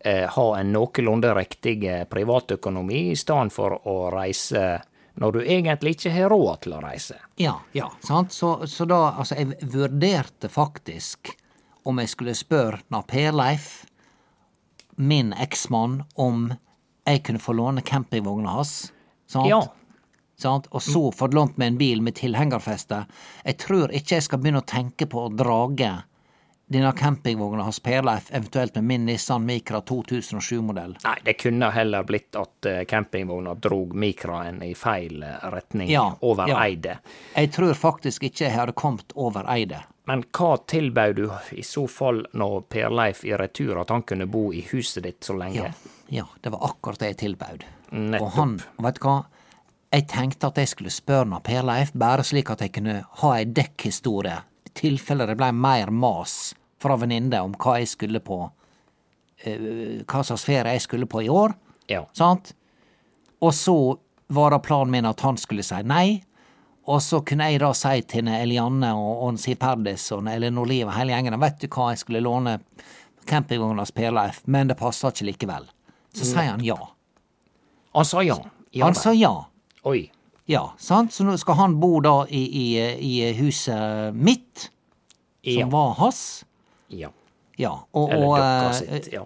eh, 0.00 0.24
ha 0.28 0.46
en 0.58 0.72
noenlunde 0.72 1.34
riktig 1.36 1.82
privatøkonomi 2.08 3.10
i 3.12 3.16
stedet 3.16 3.52
for 3.52 3.76
å 3.88 4.10
reise 4.14 4.80
når 5.14 5.32
du 5.32 5.40
egentlig 5.42 5.96
ikke 5.96 6.12
har 6.14 6.32
råd 6.32 6.62
til 6.64 6.76
å 6.76 6.80
reise. 6.82 7.18
Ja, 7.40 7.58
ja, 7.76 7.90
sant? 8.04 8.32
Så, 8.32 8.54
så 8.66 8.86
da, 8.88 9.00
altså, 9.18 9.36
jeg 9.38 9.70
vurderte 9.72 10.48
faktisk 10.52 11.34
om 11.88 11.98
jeg 11.98 12.12
skulle 12.12 12.34
spørre 12.38 13.02
Per-Leif, 13.08 13.84
min 14.96 15.32
eksmann, 15.32 16.02
om 16.14 16.52
jeg 17.08 17.22
kunne 17.26 17.42
få 17.42 17.54
låne 17.58 17.82
campingvogna 17.82 18.56
hans. 18.58 18.92
Sant? 19.26 19.48
Ja. 19.50 19.62
Sant? 20.38 20.68
Og 20.70 20.82
så 20.82 21.10
fått 21.14 21.34
lånt 21.34 21.58
meg 21.60 21.72
en 21.72 21.78
bil 21.80 22.02
med 22.02 22.16
tilhengerfeste. 22.18 23.04
Jeg 23.44 23.58
tror 23.62 23.92
ikke 23.94 24.16
jeg 24.16 24.26
skal 24.26 24.40
begynne 24.42 24.62
å 24.62 24.68
tenke 24.68 25.06
på 25.10 25.26
å 25.26 25.32
drage 25.34 25.90
denne 26.72 26.92
campingvogna 26.96 27.62
hos 27.66 27.80
Per-Leif, 27.84 28.30
eventuelt 28.34 28.74
med 28.74 28.84
min 28.84 29.04
Nissan 29.06 29.44
Micra 29.46 29.80
2007-modell. 29.80 30.96
Nei, 31.04 31.16
det 31.24 31.34
kunne 31.42 31.70
heller 31.74 32.06
blitt 32.08 32.36
at 32.38 32.68
eh, 32.68 32.82
campingvogna 32.88 33.54
drog 33.54 33.94
Micraen 33.94 34.62
i 34.66 34.72
feil 34.78 35.22
eh, 35.22 35.38
retning 35.52 35.90
Ja, 35.90 36.06
over 36.20 36.48
ja. 36.48 36.60
Eidet. 36.64 36.98
Jeg 37.36 37.52
tror 37.52 37.74
faktisk 37.78 38.24
ikke 38.28 38.44
jeg 38.46 38.54
hadde 38.56 38.76
kommet 38.78 39.12
over 39.14 39.46
Eidet. 39.52 39.82
Men 40.10 40.24
hva 40.34 40.56
tilbød 40.66 41.14
du 41.16 41.26
i 41.54 41.62
så 41.62 41.84
fall 41.86 42.24
når 42.34 42.64
Perleif 42.72 43.20
i 43.24 43.36
retur 43.38 43.78
at 43.84 43.92
han 43.94 44.02
kunne 44.02 44.26
bo 44.26 44.48
i 44.52 44.64
huset 44.72 45.04
ditt 45.06 45.22
så 45.22 45.36
lenge? 45.38 45.68
Ja, 45.68 45.92
ja, 46.08 46.24
det 46.42 46.50
var 46.50 46.64
akkurat 46.72 46.98
det 46.98 47.12
jeg 47.12 47.20
tilbød. 47.26 47.62
Nettopp. 47.92 48.24
Og 48.26 48.32
han, 48.38 48.56
vet 48.82 48.98
du 48.98 49.06
hva, 49.06 49.18
jeg 49.92 50.08
tenkte 50.08 50.48
at 50.48 50.58
jeg 50.58 50.72
skulle 50.72 50.90
spørre 50.90 51.38
Perleif 51.44 51.44
Per 51.46 51.68
Leif, 51.68 51.92
bare 51.94 52.24
slik 52.26 52.50
at 52.50 52.64
jeg 52.64 52.72
kunne 52.74 52.96
ha 53.20 53.36
ei 53.36 53.44
dekkhistorie, 53.46 54.40
i 54.66 54.74
tilfelle 54.74 55.28
det 55.28 55.36
blei 55.38 55.52
mer 55.54 55.92
mas 55.92 56.54
fra 56.82 56.96
venninne 57.00 57.40
om 57.46 57.54
hva 57.62 57.78
jeg 57.80 57.88
skulle 57.94 58.20
på, 58.24 58.40
eh, 59.44 60.02
hva 60.04 60.24
slags 60.26 60.44
ferie 60.48 60.74
jeg 60.76 60.84
skulle 60.88 61.06
på 61.10 61.22
i 61.24 61.30
år, 61.32 61.54
Ja. 61.88 62.04
sant? 62.12 62.52
Og 63.42 63.52
så 63.52 63.76
var 64.32 64.50
det 64.54 64.62
planen 64.62 64.90
min 64.90 65.06
at 65.06 65.20
han 65.20 65.36
skulle 65.36 65.62
si 65.66 65.82
nei, 65.82 66.22
og 66.86 66.98
så 67.00 67.20
kunne 67.24 67.46
jeg 67.50 67.60
da 67.62 67.72
si 67.78 68.00
til 68.10 68.26
Elianne 68.28 68.92
og, 68.96 69.38
Siv 69.38 69.56
Perdis 69.62 70.10
og 70.12 70.26
Elinor 70.26 70.66
Liv 70.66 70.86
og 70.88 70.94
hele 70.96 71.12
gjengen, 71.14 71.38
vet 71.40 71.60
du 71.62 71.68
hva, 71.68 71.90
jeg 71.92 71.98
skulle 72.02 72.22
låne 72.24 72.56
campingvogna 73.26 73.82
hos 73.84 73.92
Per 73.94 74.10
men 74.46 74.68
det 74.68 74.76
passa 74.78 75.10
ikke 75.12 75.28
likevel. 75.30 75.68
Så 76.12 76.24
sier 76.26 76.50
han 76.50 76.64
ja. 76.64 76.76
Han 77.94 78.04
sa 78.04 78.20
ja. 78.22 78.36
ja 78.72 78.84
Han 78.84 78.94
sa 78.94 79.12
ja. 79.12 79.44
Oi. 79.84 80.10
Ja, 80.46 80.72
sant? 80.78 81.12
Så 81.12 81.24
nå 81.24 81.36
skal 81.38 81.54
han 81.54 81.76
bo 81.80 82.00
da 82.00 82.24
i, 82.28 82.42
i, 82.50 82.66
i 82.98 83.32
huset 83.38 84.14
mitt, 84.14 84.68
som 85.44 85.60
Ja. 85.60 85.66
var 85.70 85.94
hans. 86.00 86.44
Ja. 86.92 87.10
Ja, 87.60 87.72
og, 87.92 88.10
Eller 88.10 88.26
dokka 88.26 88.68
eh, 88.68 88.76
sitt. 88.78 89.08
Ja. 89.12 89.24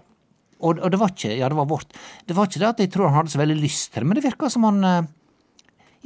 og, 0.59 0.81
og 0.83 0.91
det 0.91 0.99
var 0.99 1.13
ikke 1.13 1.35
Ja, 1.37 1.47
det 1.49 1.57
var 1.57 1.69
vårt. 1.69 1.93
Det 2.27 2.35
var 2.35 2.49
ikke 2.49 2.59
det 2.63 2.71
at 2.73 2.81
jeg 2.83 2.91
tror 2.93 3.07
han 3.09 3.21
hadde 3.21 3.33
så 3.33 3.39
veldig 3.41 3.59
lyst 3.61 3.93
til 3.93 4.03
det, 4.03 4.09
men 4.09 4.19
det 4.19 4.25
virka 4.25 4.49
som 4.51 4.67
han 4.67 4.83
eh, 4.83 4.99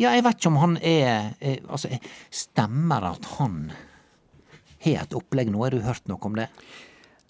Ja, 0.01 0.13
jeg 0.15 0.25
vet 0.27 0.37
ikke 0.39 0.51
om 0.51 0.59
han 0.61 0.77
er 0.77 1.33
er 1.39 1.57
Altså, 1.67 1.89
eh, 1.91 2.11
stemmer 2.29 3.09
at 3.13 3.25
han 3.37 3.71
har 4.81 5.03
et 5.03 5.17
opplegg 5.17 5.51
nå? 5.53 5.61
Har 5.63 5.73
du 5.75 5.81
hørt 5.85 6.07
noe 6.09 6.21
om 6.25 6.37
det? 6.37 6.47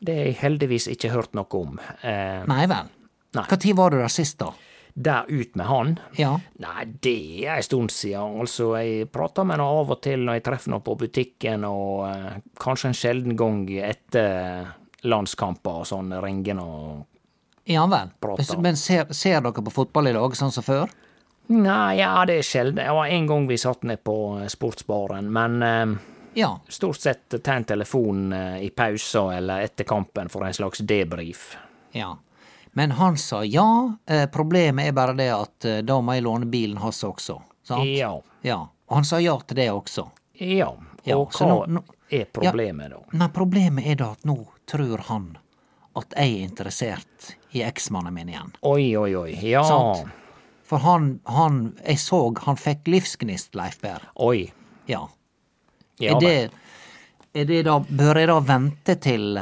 Det 0.02 0.16
har 0.18 0.28
jeg 0.32 0.40
heldigvis 0.40 0.88
ikke 0.90 1.12
hørt 1.14 1.36
noe 1.38 1.60
om. 1.60 1.76
Eh, 2.02 2.42
Nei 2.50 2.64
vel. 2.72 2.90
Når 3.36 3.76
var 3.78 3.92
du 3.94 4.00
der 4.00 4.12
sist, 4.12 4.40
da? 4.40 4.50
Der 4.96 5.26
ut 5.30 5.56
med 5.56 5.66
han? 5.66 5.94
Ja. 6.18 6.34
Nei, 6.62 6.86
det 7.04 7.16
er 7.46 7.56
ei 7.58 7.64
stund 7.66 7.92
siden. 7.94 8.40
Altså, 8.44 8.72
jeg 8.82 9.08
prater 9.14 9.46
med 9.48 9.58
han 9.60 9.66
av 9.66 9.92
og 9.96 10.02
til 10.04 10.26
når 10.26 10.40
jeg 10.40 10.46
treffer 10.50 10.76
han 10.76 10.84
på 10.86 10.96
butikken, 11.00 11.64
og 11.68 12.08
eh, 12.10 12.42
kanskje 12.60 12.92
en 12.92 12.98
sjelden 12.98 13.38
gang 13.40 13.64
etter 13.82 14.68
landskamper 15.08 15.82
og 15.82 15.88
sånn, 15.90 16.12
ringer 16.24 16.56
han 16.58 16.66
og 16.66 17.08
Ja 17.72 17.86
vel. 17.90 18.10
Prater. 18.22 18.58
Men 18.62 18.76
ser, 18.78 19.08
ser 19.14 19.42
dere 19.46 19.64
på 19.64 19.72
fotball 19.74 20.10
i 20.10 20.16
dag, 20.18 20.36
sånn 20.36 20.52
som 20.54 20.66
før? 20.66 20.90
Nei, 21.52 21.98
ja, 22.00 22.14
det 22.26 22.38
er 22.40 22.46
sjelden. 22.48 22.78
Det 22.80 22.94
var 22.96 23.10
en 23.12 23.26
gang 23.28 23.46
vi 23.50 23.58
satt 23.60 23.84
ned 23.88 24.04
på 24.08 24.16
eh, 24.40 24.48
sportsbaren, 24.52 25.28
men 25.34 25.62
eh, 25.66 25.94
Ja. 26.40 26.54
stort 26.72 27.00
sett 27.02 27.36
ta 27.44 27.54
en 27.58 27.66
telefon 27.68 28.32
eh, 28.34 28.62
i 28.64 28.70
pauser 28.72 29.34
eller 29.38 29.66
etter 29.66 29.84
kampen 29.84 30.30
for 30.32 30.46
en 30.48 30.54
slags 30.56 30.80
debrief. 30.88 31.58
Ja. 31.92 32.14
Men 32.74 32.92
han 32.96 33.18
sa 33.18 33.42
ja. 33.44 33.96
Eh, 34.08 34.26
problemet 34.32 34.88
er 34.88 34.96
bare 34.96 35.14
det 35.18 35.30
at 35.36 35.66
eh, 35.68 35.82
da 35.84 35.98
må 36.02 36.14
jeg 36.16 36.24
låne 36.24 36.48
bilen 36.52 36.78
hans 36.80 37.04
også. 37.04 37.40
Sant? 37.68 37.86
Ja. 37.98 38.14
Ja. 38.48 38.62
Og 38.88 38.96
han 38.96 39.06
sa 39.08 39.20
ja 39.20 39.36
til 39.48 39.60
det 39.60 39.70
også. 39.72 40.08
Ja. 40.40 40.72
Ja, 41.04 41.18
Og 41.18 41.32
ja. 41.34 41.40
hva 41.40 41.48
nå- 41.50 41.68
nå- 41.80 41.84
er 42.12 42.26
problemet, 42.32 42.92
da? 42.92 43.00
Nei, 43.18 43.28
problemet 43.34 43.88
er 43.88 43.96
da 43.96 44.12
at 44.12 44.24
nå 44.28 44.36
tror 44.70 45.04
han 45.08 45.38
at 45.96 46.14
jeg 46.16 46.34
er 46.36 46.44
interessert 46.48 47.32
i 47.52 47.64
eksmannen 47.68 48.14
min 48.16 48.30
igjen. 48.32 48.52
Oi, 48.64 48.96
oi, 48.98 49.16
oi. 49.16 49.32
Ja. 49.44 49.64
Sant. 49.68 50.08
For 50.64 50.80
han, 50.80 51.20
han 51.28 51.74
Jeg 51.84 52.00
så 52.00 52.22
han 52.46 52.56
fikk 52.56 52.88
livsgnist, 52.88 53.56
Leif 53.60 53.80
Berr. 53.82 54.06
Oi. 54.16 54.52
Ja. 54.88 55.08
Ja, 56.00 56.16
er, 56.16 56.20
det, 56.20 56.52
er 57.36 57.46
det 57.46 57.64
da 57.68 57.80
Bør 57.80 58.18
jeg 58.22 58.28
da 58.32 58.40
vente 58.40 58.96
til 59.04 59.42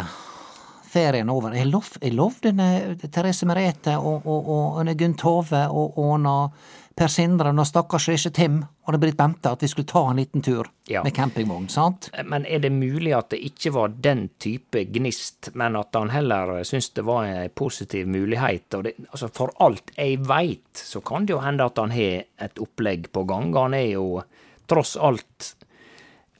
ferien 0.89 1.29
over? 1.29 1.53
Jeg, 1.55 1.69
lov, 1.69 1.93
jeg 2.01 2.15
lov 2.17 2.39
denne 2.43 2.97
Therese 3.07 3.47
Merete 3.49 3.95
og, 3.99 4.25
og, 4.25 4.49
og 4.49 4.81
og 4.81 4.93
Gunn 4.99 5.17
Tove 5.19 5.63
og, 5.69 5.97
og 6.01 6.51
Per 6.99 7.07
Sindre 7.07 7.53
og 7.53 7.67
stakkars 7.67 8.09
lille 8.11 8.29
Tim 8.35 8.57
og 8.59 8.91
det 8.91 8.99
Britt 8.99 9.15
Bente 9.15 9.51
at 9.53 9.61
vi 9.63 9.69
skulle 9.71 9.87
ta 9.87 10.01
en 10.09 10.17
liten 10.19 10.41
tur 10.43 10.67
Ja. 10.89 11.03
med 11.05 11.13
campingvogn, 11.15 11.69
sant? 11.69 12.09
Men 12.25 12.43
er 12.45 12.59
det 12.59 12.71
mulig 12.73 13.13
at 13.15 13.29
det 13.29 13.39
ikke 13.45 13.71
var 13.71 13.93
den 14.03 14.25
type 14.41 14.81
gnist, 14.91 15.51
men 15.53 15.77
at 15.79 15.95
han 15.95 16.09
heller 16.09 16.63
syntes 16.67 16.89
det 16.97 17.05
var 17.07 17.23
en 17.29 17.49
positiv 17.55 18.07
mulighet? 18.09 18.67
Det, 18.83 18.95
altså 19.13 19.29
for 19.31 19.53
alt 19.63 19.93
jeg 19.95 20.17
veit, 20.27 20.73
så 20.73 20.99
kan 20.99 21.25
det 21.29 21.37
jo 21.37 21.39
hende 21.45 21.69
at 21.69 21.77
han 21.79 21.93
har 21.95 22.25
et 22.41 22.59
opplegg 22.59 23.11
på 23.13 23.23
gang. 23.29 23.53
Han 23.55 23.77
er 23.77 23.93
jo 23.93 24.23
tross 24.67 24.97
alt 24.97 25.53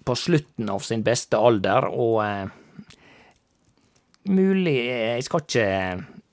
på 0.04 0.16
slutten 0.18 0.70
av 0.74 0.80
sin 0.84 1.04
beste 1.06 1.38
alder, 1.38 1.86
og 1.94 2.20
eh, 2.26 2.50
mulig 4.30 4.78
eh, 4.86 5.15
Jeg 5.18 5.28
skal 5.28 5.46
ikke 5.46 5.70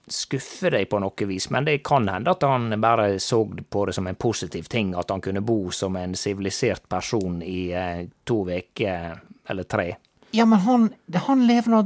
skuffe 0.07 0.71
deg 0.71 0.87
på 0.91 1.01
noe 1.03 1.27
vis, 1.27 1.49
men 1.51 1.67
det 1.67 1.81
kan 1.87 2.07
hende 2.09 2.31
at 2.31 2.45
han 2.47 2.71
bare 2.81 3.17
så 3.23 3.41
på 3.43 3.87
det 3.89 3.97
som 3.97 4.07
en 4.07 4.19
positiv 4.19 4.69
ting, 4.71 4.95
at 4.95 5.11
han 5.11 5.23
kunne 5.25 5.43
bo 5.43 5.73
som 5.75 5.97
en 5.99 6.15
sivilisert 6.15 6.87
person 6.89 7.41
i 7.43 7.73
eh, 7.75 8.05
to 8.25 8.45
uker 8.47 9.19
eller 9.47 9.67
tre. 9.67 9.89
Ja, 10.31 10.45
men 10.47 10.59
han, 10.59 10.89
han 11.27 11.47
lever 11.47 11.71
nå 11.71 11.81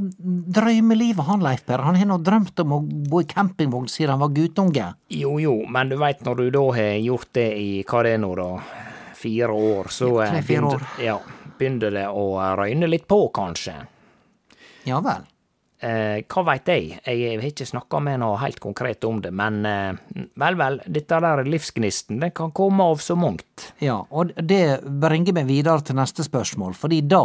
drømmelivet, 0.56 1.24
han 1.26 1.42
Leif 1.44 1.64
Per. 1.68 1.84
Han 1.84 1.96
har 1.96 2.08
nå 2.08 2.16
drømt 2.24 2.60
om 2.64 2.72
å 2.72 2.78
bo 2.82 3.20
i 3.22 3.28
campingvogn 3.28 3.88
siden 3.88 4.16
han 4.16 4.22
var 4.24 4.32
guttunge. 4.34 4.86
Jo, 5.12 5.36
jo, 5.40 5.54
men 5.70 5.92
du 5.92 5.98
veit 6.00 6.24
når 6.26 6.40
du 6.40 6.46
da 6.56 6.64
har 6.76 6.96
gjort 6.98 7.32
det 7.36 7.48
i 7.60 7.68
hva 7.84 8.02
det 8.06 8.16
er 8.16 8.22
nå, 8.24 8.32
da, 8.40 8.48
fire 9.20 9.52
år, 9.54 9.92
så 9.92 10.10
Ja, 10.18 10.30
eh, 10.32 10.40
begynner, 10.44 10.86
ja, 11.04 11.18
begynner 11.58 11.94
det 11.94 12.06
å 12.08 12.26
røyne 12.58 12.88
litt 12.90 13.06
på, 13.08 13.22
kanskje. 13.36 13.76
Ja 14.88 14.98
vel. 15.04 15.28
Eh, 15.80 16.26
hva 16.28 16.42
veit 16.44 16.68
jeg, 16.68 16.98
jeg 17.08 17.36
har 17.40 17.46
ikke 17.48 17.64
snakka 17.64 18.02
med 18.04 18.20
noe 18.20 18.36
helt 18.42 18.58
konkret 18.60 19.04
om 19.08 19.22
det, 19.24 19.30
men 19.32 19.62
eh, 19.64 20.26
vel, 20.36 20.58
vel, 20.60 20.76
dette 20.84 21.20
der 21.24 21.40
livsgnisten, 21.48 22.18
den 22.20 22.34
kan 22.36 22.52
komme 22.52 22.84
av 22.92 23.00
så 23.00 23.16
mangt. 23.16 23.70
Ja, 23.80 24.02
og 24.10 24.34
det 24.36 24.82
bringer 24.84 25.38
meg 25.38 25.48
videre 25.48 25.80
til 25.80 25.96
neste 25.96 26.26
spørsmål, 26.26 26.76
fordi 26.76 27.00
da 27.08 27.22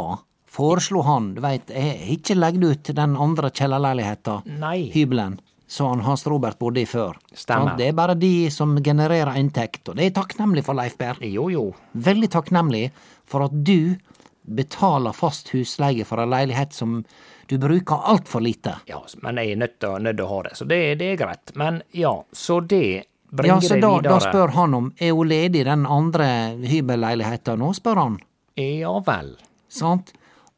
foreslo 0.55 1.03
han, 1.03 1.33
du 1.35 1.43
veit, 1.43 1.67
jeg 1.67 1.97
har 1.99 2.15
ikke 2.15 2.39
legget 2.39 2.63
ut 2.63 2.93
den 2.95 3.19
andre 3.19 3.51
kjellerleiligheta, 3.51 4.37
Nei. 4.63 4.87
hybelen, 4.95 5.35
som 5.67 5.91
han 5.91 6.05
Hans 6.07 6.23
Robert 6.29 6.55
bodde 6.61 6.85
i 6.85 6.87
før. 6.87 7.19
Stemmer. 7.33 7.75
Så 7.75 7.83
Det 7.83 7.91
er 7.91 7.99
bare 7.99 8.15
de 8.15 8.33
som 8.55 8.77
genererer 8.79 9.35
inntekt, 9.35 9.83
og 9.89 9.99
det 9.99 10.07
er 10.07 10.17
takknemlig 10.21 10.63
for, 10.63 10.79
Leif 10.79 10.95
Berr. 10.95 11.19
Jo, 11.27 11.49
jo, 11.51 11.67
Veldig 11.91 12.31
takknemlig 12.31 12.87
for 13.27 13.49
at 13.49 13.63
du 13.67 13.97
betaler 14.45 15.11
fast 15.17 15.49
husleie 15.51 16.05
for 16.05 16.21
en 16.21 16.31
leilighet 16.31 16.71
som 16.71 17.01
du 17.47 17.57
bruker 17.61 17.95
altfor 18.11 18.41
lite. 18.41 18.77
ja, 18.89 19.01
men 19.21 19.37
jeg 19.37 19.51
er 19.51 19.59
nødt 19.61 19.79
til, 19.79 20.21
å 20.23 20.27
ha 20.29 20.41
det, 20.43 20.55
så 20.57 20.65
det, 20.65 20.79
det 21.01 21.11
er 21.13 21.19
greit. 21.19 21.51
Men 21.55 21.81
ja, 21.91 22.13
så 22.31 22.59
det 22.61 23.03
bringer 23.29 23.55
Ja, 23.55 23.61
så 23.61 23.73
det 23.75 23.81
da, 23.81 23.91
videre. 23.97 24.13
da 24.13 24.19
spør 24.19 24.53
han 24.55 24.73
om 24.73 24.91
er 24.97 25.11
hun 25.11 25.27
ledig, 25.29 25.65
den 25.65 25.85
andre 25.85 26.27
hybelleiligheta 26.63 27.55
nå, 27.59 27.73
spør 27.73 28.01
han. 28.01 28.19
Ja 28.55 28.93
vel. 29.05 29.35
Sant? 29.67 30.13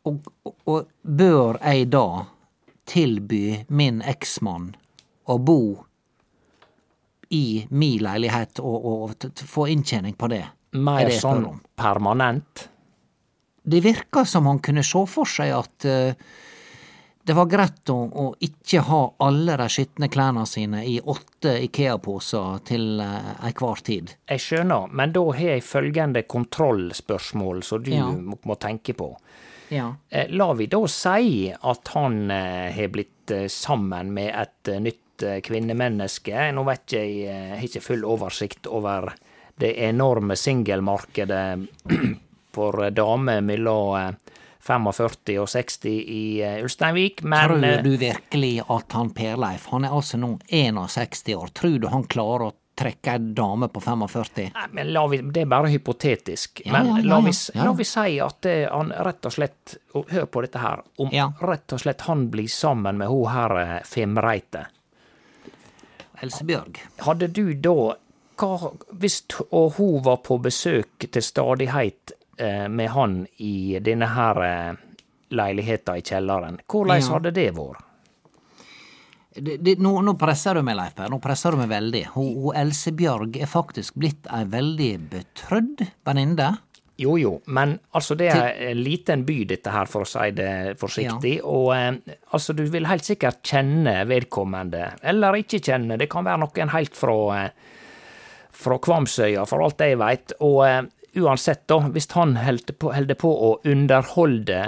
Og, 0.08 0.28
og, 0.46 0.56
og 0.70 0.88
bør 1.02 1.58
jeg 1.64 1.90
da 1.92 2.06
tilby 2.88 3.66
min 3.68 4.02
eksmann 4.08 4.72
å 5.28 5.38
bo 5.44 5.60
i 7.36 7.66
mi 7.76 7.98
leilighet 8.00 8.62
og, 8.64 8.86
og 8.88 9.28
få 9.44 9.68
inntjening 9.74 10.16
på 10.16 10.30
det? 10.32 10.46
er 10.78 10.84
Mer 10.84 11.10
det 11.10 11.20
sånn 11.20 11.48
permanent. 11.76 12.68
Det 13.68 13.82
virka 13.84 14.24
som 14.26 14.48
han 14.48 14.62
kunne 14.64 14.84
se 14.86 15.02
for 15.12 15.28
seg 15.28 15.52
at 15.58 15.88
eh, 15.88 16.14
det 17.28 17.36
var 17.36 17.50
greit 17.52 17.90
å, 17.92 17.96
å 18.08 18.26
ikke 18.40 18.82
ha 18.88 19.02
alle 19.26 19.58
de 19.60 19.66
skitne 19.72 20.08
klærne 20.12 20.46
sine 20.48 20.84
i 20.88 20.96
åtte 21.04 21.58
Ikea-poser 21.66 22.62
til 22.70 23.02
uh, 23.04 23.34
ei 23.44 23.52
tid. 23.84 24.14
Jeg 24.32 24.44
skjønner, 24.46 24.88
men 24.96 25.12
da 25.16 25.26
har 25.36 25.50
jeg 25.58 25.66
følgende 25.68 26.24
kontrollspørsmål 26.24 27.64
som 27.68 27.84
du 27.84 27.92
Ja. 27.92 28.08
må, 28.08 28.38
må 28.48 28.56
tenke 28.56 28.96
på. 28.96 29.10
Ja. 29.70 29.90
Eh, 30.10 30.30
La 30.30 30.54
vi 30.54 30.68
da 30.72 30.80
si 30.88 31.52
at 31.52 31.88
han 31.96 32.32
eh, 32.32 32.72
har 32.72 32.88
blitt 32.94 33.32
eh, 33.36 33.48
sammen 33.52 34.14
med 34.16 34.32
et 34.32 34.72
eh, 34.72 34.80
nytt 34.80 35.24
eh, 35.28 35.42
kvinnemenneske. 35.44 36.52
Nå 36.56 36.64
vet 36.64 36.86
ikke 36.86 37.02
jeg, 37.04 37.18
eh, 37.28 37.56
har 37.58 37.68
ikke 37.68 37.84
full 37.84 38.06
oversikt 38.08 38.68
over 38.72 39.12
det 39.60 39.74
enorme 39.90 40.38
singelmarkedet 40.40 41.68
for 42.56 42.86
eh, 42.86 42.94
damer 42.96 43.44
mellom 43.44 43.96
eh, 44.00 44.36
45 44.68 45.40
og 45.42 45.50
60 45.50 45.88
i 45.90 46.22
eh, 46.44 46.62
Ulsteinvik, 46.64 47.24
men 47.24 47.50
Tror 47.50 47.66
eh, 47.66 47.82
du 47.84 47.98
virkelig 47.98 48.54
at 48.68 48.96
han 48.98 49.12
Per-Leif, 49.16 49.68
han 49.72 49.88
er 49.88 49.96
altså 49.96 50.20
nå 50.20 50.34
61 50.48 51.36
år, 51.36 51.52
tror 51.56 51.78
du 51.80 51.88
han 51.92 52.08
klarer 52.12 52.50
å 52.50 52.56
trekke 52.78 53.16
ei 53.16 53.34
dame 53.38 53.72
på 53.74 53.82
45? 53.82 54.52
Nei, 54.54 54.68
men 54.78 54.92
vi, 55.10 55.22
Det 55.34 55.46
er 55.46 55.50
bare 55.50 55.72
hypotetisk. 55.74 56.62
Ja, 56.66 56.76
men 56.76 56.92
ja, 56.92 56.98
ja, 57.00 57.10
la, 57.10 57.20
vi, 57.26 57.34
la 57.58 57.74
vi 57.80 57.88
si 57.88 58.18
at 58.22 58.50
eh, 58.50 58.66
han 58.70 58.94
rett 59.08 59.30
og 59.30 59.38
slett 59.38 59.78
og 59.98 60.12
Hør 60.14 60.28
på 60.30 60.44
dette 60.46 60.62
her. 60.62 60.84
Om 61.02 61.14
rett 61.42 61.74
og 61.74 61.82
slett 61.82 62.06
han 62.06 62.28
blir 62.34 62.52
sammen 62.52 63.00
med 63.00 63.10
hun 63.10 63.32
her 63.34 63.82
Femreite. 63.88 64.68
Elsebjørg. 66.22 66.78
Hadde 67.06 67.30
du 67.34 67.54
da 67.54 67.96
hva, 68.38 68.72
Hvis 68.92 69.24
hun 69.50 70.04
var 70.06 70.22
på 70.26 70.38
besøk 70.42 71.08
til 71.10 71.26
stadighet 71.26 72.14
med 72.70 72.90
han 72.94 73.16
i 73.42 73.80
denne 73.82 74.06
her 74.14 74.42
eh, 74.46 74.74
leiligheta 75.34 75.98
i 75.98 76.04
kjelleren, 76.06 76.60
hvordan 76.70 77.02
Ja. 77.02 77.08
hadde 77.16 77.32
det 77.36 77.50
vært? 77.58 77.84
Det, 79.38 79.58
det, 79.62 79.76
nå, 79.78 79.92
nå 80.02 80.16
presser 80.18 80.58
du 80.58 80.64
meg, 80.66 80.78
Leif 80.80 80.96
Per. 80.98 81.12
Nå 81.14 81.20
presser 81.22 81.54
du 81.54 81.60
meg 81.60 81.70
veldig. 81.70 82.00
Hun, 82.16 82.30
hun 82.42 82.56
Elsebjørg 82.58 83.36
er 83.38 83.50
faktisk 83.52 83.94
blitt 84.02 84.26
ei 84.34 84.46
veldig 84.50 84.94
betrødd 85.12 85.84
venninne. 86.10 86.56
Jo, 86.98 87.14
jo, 87.22 87.36
men 87.54 87.76
altså 87.94 88.16
det 88.18 88.32
er 88.34 88.56
en 88.72 88.80
liten 88.82 89.22
by 89.28 89.36
dette 89.52 89.70
her, 89.70 89.86
for 89.86 90.02
å 90.02 90.10
si 90.10 90.32
det 90.34 90.74
forsiktig. 90.82 91.36
Og 91.46 91.70
eh, 91.76 92.16
altså 92.34 92.56
du 92.58 92.64
vil 92.74 92.90
helt 92.90 93.06
sikkert 93.06 93.44
kjenne 93.46 94.00
vedkommende, 94.10 94.96
eller 95.06 95.38
ikke 95.44 95.62
kjenne. 95.70 96.00
Det 96.02 96.10
kan 96.10 96.26
være 96.26 96.42
noen 96.42 96.74
helt 96.74 96.98
fra, 96.98 97.18
eh, 97.44 97.76
fra 98.58 98.80
Kvamsøya, 98.82 99.46
for 99.46 99.62
alt 99.68 99.86
jeg 99.86 100.00
veit. 100.02 100.34
Og 100.42 100.64
eh, 100.66 100.82
uansett, 101.18 101.66
da, 101.70 101.80
hvis 101.94 102.10
han 102.14 102.36
holder 102.40 102.78
på, 102.78 102.92
på 103.22 103.32
å 103.50 103.52
underholde 103.68 104.62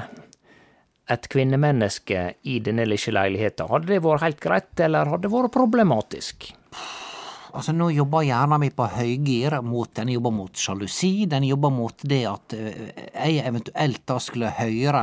et 1.10 1.28
kvinnemenneske 1.32 2.24
i 2.46 2.60
denne 2.62 2.86
lille 2.86 3.14
leiligheta, 3.16 3.68
hadde 3.72 3.90
det 3.90 4.02
vært 4.06 4.26
helt 4.28 4.42
greit, 4.44 4.74
eller 4.86 5.10
hadde 5.10 5.26
det 5.26 5.34
vært 5.34 5.56
problematisk? 5.56 6.52
Altså, 7.50 7.74
nå 7.74 7.88
jobber 7.96 8.28
hjernen 8.28 8.62
min 8.62 8.76
på 8.78 8.86
høygir 8.94 9.56
mot 9.66 9.90
Den 9.98 10.12
jobber 10.14 10.34
mot 10.36 10.54
sjalusi, 10.54 11.26
den 11.26 11.48
jobber 11.48 11.74
mot 11.74 12.04
det 12.06 12.20
at 12.30 12.54
eh, 12.54 12.92
jeg 13.10 13.42
eventuelt 13.50 14.04
da 14.06 14.20
skulle 14.22 14.52
høre 14.54 15.02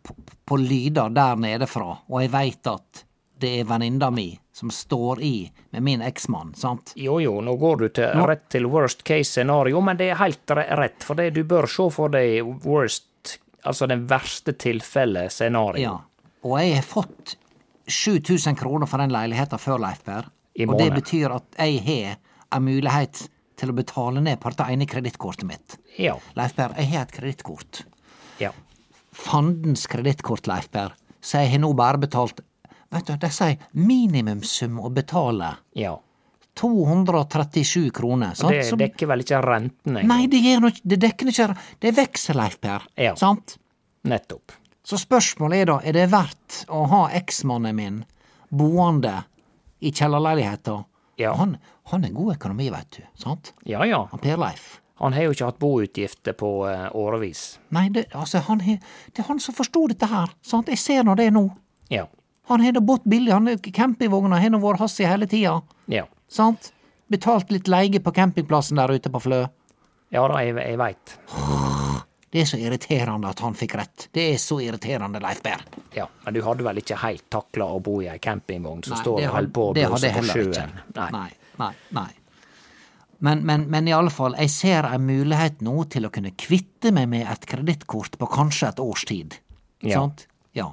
på, 0.00 0.16
på 0.48 0.58
lyder 0.62 1.12
der 1.12 1.36
nede 1.36 1.68
fra, 1.68 1.90
og 2.08 2.22
jeg 2.24 2.32
veit 2.32 2.72
at 2.72 3.04
det 3.40 3.50
er 3.60 3.68
venninna 3.68 4.10
mi 4.10 4.32
som 4.52 4.70
står 4.74 5.20
i 5.22 5.32
med 5.70 5.82
min 5.86 6.02
eksmann, 6.02 6.54
sant? 6.58 6.92
Jo, 6.98 7.20
jo, 7.22 7.36
nå 7.44 7.54
går 7.60 7.76
du 7.82 7.88
til, 8.00 8.22
rett 8.26 8.48
til 8.50 8.66
worst 8.70 9.04
case 9.06 9.30
scenario, 9.30 9.80
men 9.84 9.96
det 10.00 10.10
er 10.10 10.18
helt 10.22 10.50
rett, 10.50 11.04
for 11.06 11.18
det 11.18 11.30
du 11.36 11.44
bør 11.46 11.68
se 11.70 11.86
for 11.94 12.10
deg 12.14 12.42
worst, 12.64 13.38
altså 13.62 13.86
den 13.86 14.06
verste 14.10 14.52
tilfellet 14.58 15.32
scenario. 15.32 15.82
Ja. 15.82 15.96
Og 16.46 16.58
jeg 16.62 16.74
har 16.80 16.86
fått 16.86 17.36
7000 17.88 18.58
kroner 18.58 18.86
for 18.90 18.98
den 19.02 19.14
leiligheta 19.14 19.58
før, 19.58 19.78
Leif 19.82 20.02
Per. 20.06 20.28
Og 20.66 20.74
det 20.78 20.90
betyr 20.94 21.32
at 21.38 21.58
jeg 21.58 21.82
har 21.86 22.16
en 22.56 22.64
mulighet 22.66 23.28
til 23.58 23.70
å 23.72 23.74
betale 23.74 24.20
ned 24.22 24.38
på 24.42 24.50
det 24.54 24.66
ene 24.70 24.86
kredittkortet 24.86 25.46
mitt. 25.46 25.78
Ja. 25.98 26.16
Leif 26.38 26.54
Berr, 26.58 26.74
jeg 26.78 26.90
har 26.92 27.06
et 27.06 27.14
kredittkort. 27.14 27.84
ja. 28.42 28.52
Fandens 29.18 29.86
kredittkort, 29.90 30.46
Leif 30.46 30.68
Berr, 30.70 30.92
Så 31.20 31.40
jeg 31.42 31.50
har 31.50 31.58
nå 31.58 31.72
bare 31.74 31.98
betalt 31.98 32.38
Vet 32.94 33.08
du, 33.08 33.16
de 33.20 33.30
sier 33.32 33.70
minimumssum 33.72 34.78
å 34.80 34.92
betale. 34.92 35.56
ja. 35.78 35.98
237 36.58 37.90
kroner. 37.94 38.34
Sant? 38.34 38.50
Det 38.50 38.78
dekker 38.80 39.06
vel 39.06 39.20
ikke 39.22 39.38
rentene? 39.44 40.02
Nei, 40.02 40.24
det, 40.26 40.40
noe, 40.58 40.74
det 40.82 40.96
dekker 41.04 41.30
ikke 41.30 41.52
Det 41.78 41.92
er 41.92 41.94
veksel, 41.94 42.34
Leif 42.40 42.56
Per. 42.58 42.88
Ja. 42.98 43.12
Sant? 43.14 43.54
Nettopp. 44.10 44.56
Så 44.82 44.98
spørsmålet 44.98 45.62
er 45.62 45.70
da, 45.70 45.76
er 45.84 45.94
det 45.94 46.08
verdt 46.10 46.64
å 46.74 46.82
ha 46.90 47.02
eksmannen 47.14 47.76
min 47.78 48.02
boende 48.50 49.20
i 49.78 49.92
kjellerleiligheta? 49.92 50.80
Ja. 51.20 51.36
Han, 51.38 51.54
han 51.92 52.06
er 52.08 52.14
god 52.16 52.34
økonomi, 52.38 52.70
veit 52.74 52.96
du. 52.96 53.06
Sant? 53.14 53.52
Ja, 53.68 53.84
ja. 53.86 54.06
Han 54.10 54.22
Per 54.22 54.40
Leif. 54.40 54.80
Han 54.98 55.14
har 55.14 55.28
jo 55.28 55.34
ikke 55.36 55.52
hatt 55.52 55.58
boutgifter 55.62 56.34
på 56.34 56.48
uh, 56.66 56.88
årevis. 56.98 57.60
Nei, 57.74 57.86
det, 57.94 58.08
altså, 58.18 58.42
han 58.48 58.64
det 58.64 59.22
er 59.22 59.28
han 59.28 59.38
som 59.38 59.54
forstod 59.54 59.92
dette 59.94 60.08
her. 60.10 60.32
Sant? 60.42 60.72
Jeg 60.72 60.82
ser 60.82 61.06
nå 61.06 61.14
det 61.18 61.28
nå. 61.36 61.44
Ja. 61.92 62.08
Han 62.48 62.64
har 62.64 62.72
da 62.76 62.80
båt 62.80 63.04
billig. 63.04 63.32
Han 63.32 63.48
er- 63.48 63.56
Campingvogna 63.56 64.38
har 64.40 64.50
vært 64.60 64.78
hans 64.80 64.98
hele 64.98 65.26
tida. 65.26 65.62
Ja. 65.86 66.06
Sant? 66.28 66.72
Betalt 67.08 67.50
litt 67.50 67.68
leie 67.68 68.00
på 68.00 68.12
campingplassen 68.12 68.76
der 68.76 68.92
ute 68.92 69.10
på 69.10 69.20
Flø. 69.20 69.46
Ja 70.12 70.26
da, 70.28 70.40
jeg, 70.44 70.56
jeg 70.56 70.78
veit. 70.80 71.18
Det 72.30 72.42
er 72.42 72.44
så 72.44 72.58
irriterende 72.60 73.30
at 73.30 73.40
han 73.40 73.54
fikk 73.56 73.74
rett. 73.80 74.08
Det 74.12 74.26
er 74.34 74.36
så 74.36 74.58
irriterende, 74.60 75.16
Leif 75.24 75.38
Berr. 75.40 75.62
Ja, 75.96 76.04
men 76.26 76.34
du 76.36 76.42
hadde 76.44 76.66
vel 76.66 76.76
ikke 76.82 76.98
helt 77.00 77.24
takla 77.32 77.70
å 77.72 77.78
bo 77.80 78.02
i 78.04 78.08
ei 78.12 78.18
campingvogn 78.20 78.82
som 78.84 78.98
står 79.00 79.22
og 79.22 79.32
holder 79.32 79.54
på 79.56 79.64
å 79.70 79.74
det 79.78 79.86
blåse 79.88 80.10
på 80.12 80.24
sjøen? 80.28 80.74
Nei. 80.98 81.06
Nei, 81.14 81.30
nei, 81.62 81.70
nei. 81.96 82.10
Men, 83.24 83.40
men, 83.48 83.64
men 83.72 83.88
fall, 84.12 84.36
jeg 84.38 84.50
ser 84.52 84.84
en 84.92 85.06
mulighet 85.08 85.64
nå 85.64 85.84
til 85.90 86.04
å 86.06 86.10
kunne 86.12 86.34
kvitte 86.36 86.92
meg 86.92 87.08
med 87.08 87.24
et 87.32 87.46
kredittkort 87.48 88.18
på 88.20 88.28
kanskje 88.30 88.68
et 88.74 88.78
års 88.84 89.06
tid. 89.08 89.38
Ja. 89.80 90.02
Sant? 90.02 90.26
Ja. 90.52 90.68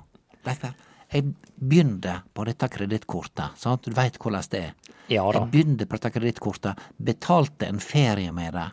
Leif 0.46 0.60
Berr, 0.60 0.76
jeg 1.16 1.34
begynte 1.56 2.18
på 2.36 2.46
dette 2.46 2.68
kredittkortet, 2.70 3.56
sant? 3.60 3.84
Du 3.88 3.92
veit 3.96 4.18
hvordan 4.22 4.44
det 4.52 4.60
er. 4.62 4.74
Ja. 5.10 5.26
Jeg 5.32 5.48
begynte 5.54 5.86
på 5.88 5.98
dette 5.98 6.12
kredittkortet, 6.16 6.82
betalte 6.98 7.68
en 7.70 7.80
ferie 7.80 8.32
med 8.36 8.54
det 8.54 8.68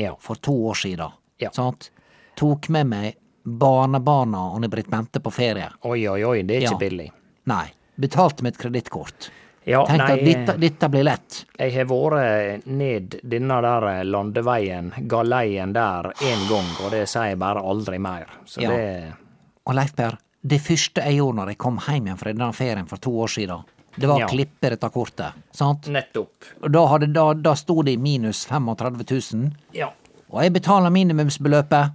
Ja. 0.00 0.14
for 0.20 0.36
to 0.36 0.52
år 0.70 0.74
siden. 0.78 1.10
Ja. 1.40 1.50
Sant? 1.52 1.90
Tok 2.36 2.68
med 2.68 2.86
meg 2.86 3.14
barnebarna 3.44 4.46
og 4.50 4.56
Anne-Britt 4.60 4.90
Bente 4.92 5.20
på 5.20 5.32
ferie. 5.32 5.68
Oi, 5.88 6.06
oi, 6.08 6.22
oi, 6.24 6.42
det 6.42 6.56
er 6.62 6.66
ikke 6.68 6.78
billig. 6.84 7.10
Nei, 7.50 7.66
betalte 8.00 8.42
med 8.44 8.54
et 8.54 8.60
kredittkort. 8.62 9.30
Ja, 9.68 9.82
Tenk 9.86 10.00
nei, 10.00 10.12
at 10.12 10.24
dette, 10.24 10.54
dette 10.60 10.88
blir 10.88 11.04
lett. 11.04 11.44
jeg 11.58 11.72
har 11.74 11.84
vært 11.90 12.66
ned 12.66 13.18
denne 13.28 13.58
der 13.62 14.04
landeveien, 14.08 14.92
galeien 15.06 15.72
der, 15.76 16.12
én 16.24 16.46
gang, 16.48 16.70
og 16.84 16.90
det 16.94 17.02
sier 17.08 17.28
jeg 17.34 17.38
bare 17.38 17.60
aldri 17.60 17.98
mer. 17.98 18.26
Så 18.46 18.62
Ja. 18.62 18.70
det 18.70 19.12
Og 19.66 19.74
Leif 19.74 19.94
Per, 19.94 20.16
det 20.42 20.60
første 20.64 21.02
jeg 21.04 21.16
gjorde 21.18 21.36
når 21.36 21.48
jeg 21.52 21.58
kom 21.58 21.78
hjem 21.86 22.06
igjen 22.08 22.18
fra 22.18 22.32
denne 22.32 22.52
ferien 22.56 22.86
for 22.88 22.96
to 22.98 23.10
år 23.20 23.28
siden, 23.28 23.64
det 23.96 24.08
var 24.08 24.20
Ja. 24.20 24.26
å 24.26 24.30
klippe 24.30 24.70
dette 24.70 24.88
kortet. 24.90 25.32
Sant? 25.52 25.88
Nettopp. 25.88 26.30
Da, 26.70 26.86
hadde, 26.86 27.12
da, 27.12 27.32
da 27.34 27.54
sto 27.54 27.82
det 27.82 27.92
i 27.92 27.96
minus 28.00 28.46
35 28.46 29.04
000, 29.34 29.50
Ja. 29.74 29.90
og 30.30 30.42
jeg 30.42 30.52
betaler 30.52 30.90
minimumsbeløpet. 30.90 31.92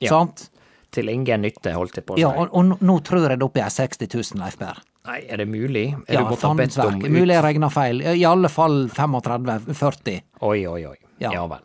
Ja. 0.00 0.08
Sant? 0.08 0.50
Til 0.90 1.08
ingen 1.08 1.42
nytte, 1.42 1.72
holdt 1.72 1.94
jeg 1.96 2.04
på 2.06 2.14
å 2.14 2.16
si. 2.16 2.22
Ja, 2.22 2.28
og, 2.34 2.48
og 2.52 2.64
nå- 2.80 3.00
tror 3.02 3.28
jeg 3.28 3.38
det 3.38 3.44
oppe 3.46 3.60
i 3.62 3.68
60 3.70 4.08
000, 4.34 4.40
Leif 4.42 4.56
Berr. 4.58 4.78
Nei, 5.06 5.20
er 5.28 5.36
det 5.38 5.48
mulig? 5.48 5.94
Er 6.08 6.14
Ja, 6.14 6.20
du 6.20 6.30
måttet 6.34 6.56
bedt 6.56 6.78
om 6.84 6.96
ut? 7.00 7.08
Mulig 7.10 7.32
jeg 7.34 7.42
regna 7.44 7.68
feil. 7.70 8.02
I 8.02 8.24
alle 8.24 8.48
fall 8.48 8.88
35-40. 8.88 10.20
Oi, 10.42 10.66
oi, 10.66 10.84
oi. 10.86 10.96
Ja. 11.20 11.30
Ja, 11.32 11.46
vel. 11.46 11.58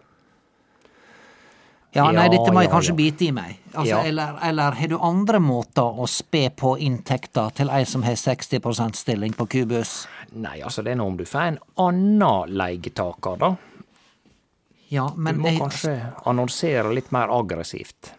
Ja, 1.95 2.09
nei, 2.11 2.25
dette 2.27 2.51
må 2.51 2.59
jeg 2.59 2.71
kanskje 2.73 2.95
bite 2.97 3.23
i 3.29 3.31
meg. 3.31 3.59
Altså, 3.71 3.93
Ja. 3.95 4.01
eller, 4.03 4.35
eller 4.43 4.75
har 4.75 4.87
du 4.91 4.97
andre 4.99 5.39
måter 5.39 5.99
å 6.03 6.07
spe 6.11 6.49
på 6.51 6.73
inntekta 6.77 7.47
til 7.55 7.69
ei 7.71 7.85
som 7.87 8.03
har 8.03 8.17
60% 8.19 8.95
stilling 8.99 9.33
på 9.33 9.47
Kubus? 9.47 10.07
Nei, 10.33 10.59
altså, 10.61 10.83
det 10.83 10.91
er 10.91 10.99
nå 10.99 11.07
om 11.07 11.15
du 11.17 11.23
får 11.23 11.47
en 11.53 11.59
annen 11.77 12.51
leietaker, 12.51 13.39
da. 13.39 13.55
Ja, 14.91 15.07
Du 15.09 15.21
må 15.39 15.47
jeg, 15.49 15.59
kanskje 15.59 15.95
annonsere 16.27 16.91
litt 16.93 17.11
mer 17.15 17.31
aggressivt. 17.33 18.11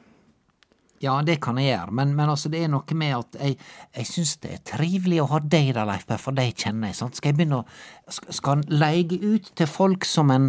Ja, 1.05 1.19
det 1.23 1.41
kan 1.45 1.59
jeg 1.61 1.75
gjøre, 1.77 1.93
men, 1.93 2.15
men 2.17 2.31
altså, 2.33 2.49
det 2.49 2.63
er 2.65 2.71
noe 2.73 2.97
med 2.97 3.13
at 3.19 3.37
jeg, 3.39 3.59
jeg 3.99 4.09
syns 4.09 4.37
det 4.41 4.53
er 4.55 4.63
trivelig 4.73 5.21
å 5.21 5.29
ha 5.35 5.41
deg 5.45 5.75
der, 5.77 5.85
Leif 5.85 6.09
for 6.23 6.33
deg 6.33 6.57
kjenner 6.57 6.89
jeg, 6.89 6.97
sant. 6.97 7.19
Skal 7.19 7.35
jeg 7.35 7.39
begynne 7.43 7.61
å 7.61 8.17
skal 8.33 8.57
han 8.57 8.65
leie 8.73 9.19
ut 9.21 9.53
til 9.55 9.69
folk 9.69 10.09
som 10.09 10.33
en 10.33 10.49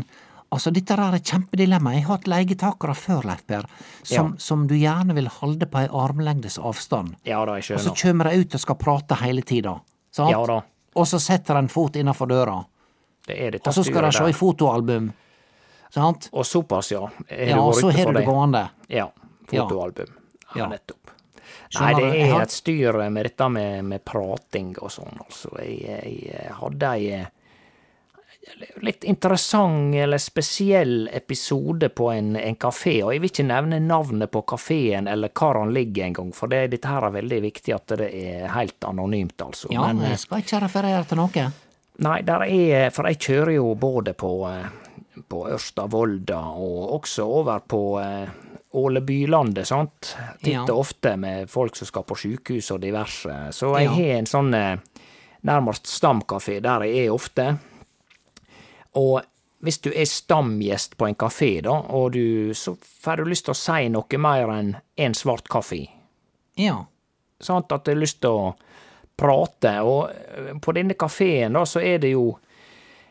Altså, 0.49 0.71
dette 0.71 0.95
er 0.95 1.15
et 1.17 1.27
kjempedilemma. 1.27 1.91
Jeg 1.97 2.05
har 2.07 2.17
hatt 2.17 2.27
leietakere 2.31 2.93
før, 2.95 3.25
Leif 3.27 3.41
Per, 3.49 3.65
som, 4.07 4.35
som 4.39 4.63
du 4.67 4.75
gjerne 4.79 5.13
vil 5.17 5.27
holde 5.41 5.67
på 5.67 5.81
ei 5.81 5.89
armlengdes 5.91 6.55
avstand. 6.59 7.17
Ja 7.27 7.41
da, 7.45 7.57
jeg 7.59 7.67
skjønner. 7.67 7.83
Og 7.83 7.97
så 7.99 8.05
kommer 8.05 8.29
de 8.31 8.41
ut 8.45 8.55
og 8.55 8.63
skal 8.63 8.77
prate 8.79 9.17
hele 9.25 9.43
tida. 9.43 9.73
Sant? 10.15 10.31
Ja 10.31 10.39
da. 10.47 10.61
Og 10.97 11.07
så 11.07 11.19
setter 11.21 11.59
en 11.59 11.67
fot 11.69 11.99
innafor 11.99 12.31
døra. 12.31 12.61
Det 13.27 13.35
er 13.43 13.51
det 13.57 13.61
Og 13.67 13.75
så 13.75 13.83
skal 13.83 14.07
de 14.07 14.11
se 14.15 14.29
i 14.31 14.33
fotoalbum. 14.33 15.11
Sant? 15.93 16.29
Og 16.31 16.45
såpass, 16.47 16.91
ja. 16.95 17.03
Har 17.29 17.43
Ja, 17.51 17.59
og 17.61 17.75
så 17.75 17.91
har 17.91 18.13
du 18.13 18.19
det 18.19 18.25
gående. 18.25 18.69
Ja. 18.87 19.09
Fotoalbum. 19.51 20.13
Ja, 20.55 20.61
Ja. 20.63 20.67
nettopp. 20.71 21.11
Nei, 21.79 21.93
det 21.93 22.21
er 22.23 22.41
et 22.41 22.51
styr 22.51 22.95
med 23.11 23.25
dette 23.27 23.49
med, 23.51 23.83
med 23.85 24.03
prating 24.05 24.71
og 24.79 24.91
sånn, 24.91 25.17
altså. 25.19 25.51
Jeg, 25.59 26.29
jeg 26.31 26.53
hadde 26.55 26.91
ei 26.95 27.09
eh, 27.17 27.25
litt 28.81 29.03
interessant 29.03 29.95
eller 29.95 30.17
spesiell 30.17 31.09
episode 31.13 31.89
på 31.89 32.09
en, 32.13 32.35
en 32.35 32.55
kafé, 32.55 33.03
og 33.03 33.13
jeg 33.13 33.21
vil 33.21 33.29
ikke 33.31 33.45
nevne 33.47 33.79
navnet 33.83 34.31
på 34.31 34.41
kafeen 34.47 35.07
eller 35.11 35.29
hvor 35.35 35.59
han 35.59 35.73
ligger 35.75 36.05
engang, 36.07 36.31
for 36.33 36.47
det, 36.47 36.63
dette 36.71 36.87
her 36.87 37.03
er 37.09 37.15
veldig 37.17 37.41
viktig 37.43 37.75
at 37.75 37.95
det 37.99 38.09
er 38.13 38.47
helt 38.55 38.83
anonymt, 38.87 39.37
altså. 39.41 39.67
Ja, 39.73 39.87
Men, 39.91 40.01
jeg 40.09 40.19
skal 40.23 40.43
ikke 40.45 40.61
referere 40.63 41.03
til 41.09 41.17
noe. 41.21 41.47
Nei, 41.99 42.21
der 42.21 42.43
er 42.45 42.89
For 42.93 43.07
jeg 43.09 43.17
kjører 43.19 43.55
jo 43.55 43.71
både 43.75 44.13
på, 44.13 44.31
eh, 44.49 44.67
på 45.27 45.43
Ørsta 45.49 45.87
Volda 45.89 46.39
og 46.61 46.91
også 47.01 47.25
over 47.25 47.59
på 47.67 47.81
eh, 48.01 48.27
Ålebylandet, 48.77 49.65
sant. 49.65 50.15
Titt 50.43 50.53
Ja. 50.53 50.65
ofte 50.73 51.15
med 51.17 51.49
folk 51.49 51.75
som 51.75 51.87
skal 51.87 52.03
på 52.03 52.15
sjukehus 52.15 52.69
og 52.75 52.81
diverse. 52.83 53.33
Så 53.51 53.71
jeg 53.79 53.85
Ja. 53.87 53.91
har 53.95 54.19
en 54.19 54.25
sånn 54.25 54.53
eh, 54.53 54.77
nærmest 55.43 55.87
stamkafé 55.87 56.61
der 56.61 56.83
jeg 56.85 57.07
er 57.07 57.13
ofte. 57.13 57.57
Og 58.97 59.21
hvis 59.65 59.79
du 59.81 59.89
er 59.93 60.05
stamgjest 60.09 60.97
på 60.97 61.07
en 61.07 61.15
kafé, 61.17 61.51
da, 61.65 61.73
og 61.97 62.11
du, 62.13 62.53
så 62.57 62.75
får 62.77 63.21
du 63.23 63.29
lyst 63.31 63.47
til 63.47 63.55
å 63.55 63.59
si 63.61 63.87
noe 63.93 64.19
mer 64.21 64.51
enn 64.53 64.75
en 65.01 65.15
svart 65.17 65.49
kaffe. 65.49 65.83
Ja. 66.57 66.83
Sant? 67.41 67.71
At 67.73 67.85
du 67.85 67.93
har 67.93 68.01
lyst 68.01 68.21
til 68.21 68.33
å 68.33 68.51
prate. 69.17 69.73
Og 69.85 70.11
eh, 70.11 70.51
på 70.61 70.75
denne 70.77 70.97
kafeen 70.97 71.57
da, 71.57 71.65
så 71.69 71.81
er 71.85 72.03
det 72.03 72.13
jo 72.17 72.35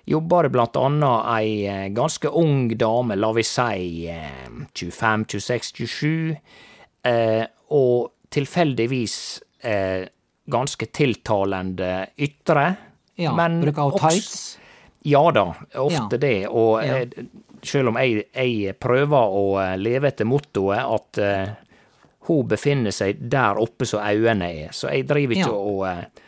Jobber 0.07 0.47
det 0.47 0.53
blant 0.55 0.77
annet 0.79 1.25
ei 1.35 1.55
eh, 1.67 1.89
ganske 1.91 2.31
ung 2.31 2.69
dame, 2.79 3.17
la 3.19 3.33
vi 3.35 3.43
si 3.43 4.05
eh, 4.07 4.45
25-26-27, 4.71 6.37
eh, 7.11 7.43
og 7.75 8.13
tilfeldigvis 8.31 9.17
ganske 10.47 10.87
tiltalende 10.95 11.91
ytre. 12.23 12.69
ja. 13.19 13.33
men 13.35 13.59
Bruker 13.65 13.83
også- 13.91 13.99
tights? 13.99 14.59
Ja 15.07 15.23
da, 15.35 15.45
ofte 15.79 16.17
Ja. 16.17 16.23
det. 16.23 16.35
Og 16.49 16.83
Ja. 16.85 16.97
eh, 17.03 17.25
selv 17.63 17.89
om 17.93 17.97
jeg, 18.01 18.25
jeg 18.35 18.75
prøver 18.79 19.37
å 19.39 19.45
eh, 19.63 19.77
leve 19.79 20.09
etter 20.11 20.27
mottoet 20.29 20.79
at 20.83 21.19
uh, 21.23 21.55
hun 22.29 22.47
befinner 22.51 22.91
seg 22.95 23.19
der 23.31 23.59
oppe 23.63 23.87
så 23.87 23.99
øynene 24.03 24.49
er, 24.67 24.75
så 24.75 24.91
jeg 24.93 25.07
driver 25.09 25.35
ikke 25.35 25.49
Ja. 25.49 25.55
og, 25.55 26.21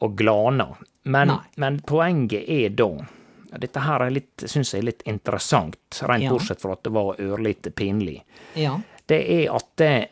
og 0.00 0.16
glaner. 0.18 0.76
Men, 1.04 1.32
men 1.56 1.80
poenget 1.86 2.48
er 2.48 2.70
da 2.70 2.88
Dette 3.54 3.78
her 3.84 4.02
er 4.02 4.16
syns 4.50 4.72
jeg 4.74 4.80
er 4.82 4.86
litt 4.88 5.02
interessant, 5.06 6.00
rent 6.08 6.26
bortsett 6.28 6.60
fra 6.60 6.72
at 6.74 6.82
det 6.82 6.90
var 6.90 7.20
ørlite 7.22 7.70
pinlig. 7.70 8.16
Ja. 8.58 8.80
Det 9.06 9.20
er 9.30 9.52
at 9.54 9.68
det, 9.78 10.08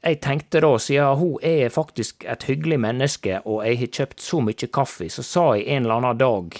jeg 0.00 0.20
tenkte 0.24 0.62
da, 0.64 0.70
siden 0.80 1.18
hun 1.20 1.34
er 1.44 1.68
faktisk 1.68 2.24
et 2.24 2.46
hyggelig 2.48 2.78
menneske, 2.80 3.42
og 3.44 3.66
jeg 3.66 3.78
har 3.82 3.92
kjøpt 3.98 4.24
så 4.24 4.40
mye 4.40 4.70
kaffe, 4.72 5.10
så 5.12 5.22
sa 5.26 5.44
jeg 5.58 5.66
en 5.68 5.84
eller 5.84 5.98
annen 6.00 6.18
dag 6.22 6.56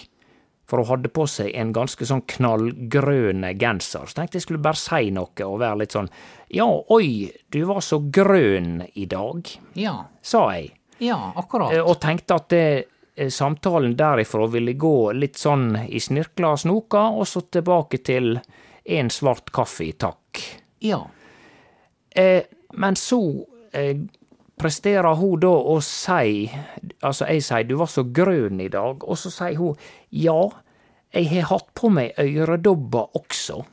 for 0.68 0.82
hun 0.82 0.90
hadde 0.90 1.08
på 1.16 1.24
seg 1.30 1.48
en 1.56 1.70
ganske 1.72 2.04
sånn 2.04 2.20
knallgrønn 2.28 3.46
genser. 3.58 4.04
Så 4.06 4.18
tenkte 4.18 4.36
jeg 4.38 4.44
skulle 4.44 4.60
bare 4.62 4.76
si 4.80 5.08
noe 5.16 5.46
og 5.46 5.58
være 5.62 5.78
litt 5.82 5.96
sånn 5.96 6.10
Ja, 6.52 6.66
oi, 6.92 7.30
du 7.52 7.62
var 7.68 7.80
så 7.84 7.98
grønn 8.12 8.82
i 8.94 9.04
dag, 9.08 9.48
Ja. 9.74 10.04
sa 10.22 10.50
jeg. 10.52 10.72
Ja, 11.00 11.32
akkurat. 11.36 11.72
Eh, 11.72 11.80
Og 11.84 12.00
tenkte 12.00 12.34
at 12.36 12.48
det, 12.48 12.86
eh, 13.16 13.28
samtalen 13.28 13.94
derifra 13.96 14.46
ville 14.50 14.72
gå 14.74 15.12
litt 15.14 15.34
sånn 15.36 15.88
i 15.88 15.98
snirkla 15.98 16.52
og 16.52 16.58
snoka, 16.58 17.02
og 17.18 17.24
så 17.26 17.42
tilbake 17.50 18.02
til 18.04 18.40
en 18.86 19.08
svart 19.10 19.52
kaffe, 19.52 19.92
takk. 19.96 20.40
Ja. 20.80 21.06
Eh, 22.16 22.42
men 22.72 22.94
så 22.94 23.46
eh, 23.72 23.96
presterer 24.58 25.14
hun 25.18 25.40
da 25.40 25.48
å 25.48 25.80
si 25.84 26.50
Altså, 27.02 27.26
jeg 27.30 27.42
sier 27.46 27.62
'du 27.62 27.76
var 27.78 27.86
så 27.86 28.02
grønn 28.02 28.60
i 28.60 28.68
dag', 28.68 29.04
og 29.04 29.18
så 29.18 29.30
sier 29.30 29.56
hun 29.56 29.74
'ja, 30.10 30.50
jeg 31.14 31.28
har 31.30 31.42
hatt 31.42 31.74
på 31.74 31.88
meg 31.88 32.12
øredobber 32.18 33.06
også'. 33.16 33.64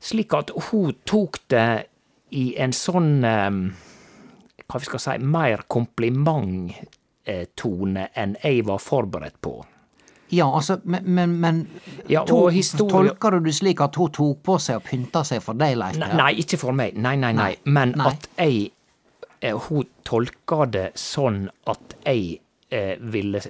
Slik 0.00 0.34
at 0.34 0.50
hun 0.70 0.92
tok 1.06 1.38
det 1.48 1.84
i 2.30 2.54
en 2.58 2.72
sånn 2.72 3.24
eh, 3.24 3.50
Hva 4.68 4.78
vi 4.80 4.84
skal 4.84 5.00
si 5.00 5.18
mer 5.18 5.62
komplimenttone 5.68 8.08
enn 8.16 8.36
jeg 8.42 8.64
var 8.64 8.78
forberedt 8.78 9.40
på. 9.40 9.64
Ja, 10.32 10.56
altså, 10.56 10.80
men, 10.84 11.02
men, 11.04 11.40
men 11.40 11.68
Ja, 12.08 12.24
to, 12.24 12.48
Tolker 12.88 13.30
du 13.30 13.40
det 13.44 13.54
slik 13.54 13.80
at 13.84 13.96
hun 14.00 14.08
tok 14.16 14.38
på 14.42 14.56
seg 14.58 14.76
og 14.80 14.86
pynta 14.86 15.20
seg 15.28 15.42
for 15.44 15.52
deg, 15.60 15.76
Leif? 15.76 15.98
Nei, 16.00 16.08
nei, 16.16 16.32
ikke 16.40 16.56
for 16.56 16.72
meg. 16.72 16.96
Nei, 16.96 17.18
nei, 17.20 17.34
nei. 17.36 17.50
Nei. 17.52 17.56
Men 17.68 17.92
Nei. 18.00 18.06
at 18.08 18.24
jeg 18.38 18.70
Hun 19.42 19.88
tolka 20.06 20.66
det 20.70 20.88
sånn 20.98 21.48
at 21.70 21.96
jeg 22.06 22.36
eh, 22.70 22.94
ville 23.12 23.40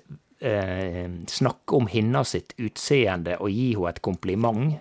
eh, 0.40 1.11
snakke 1.28 1.76
om 1.76 1.87
hennes 1.92 2.33
sitt 2.37 2.55
utseende 2.59 3.37
og 3.40 3.50
gi 3.52 3.72
henne 3.74 3.92
et 3.92 4.00
kompliment. 4.05 4.78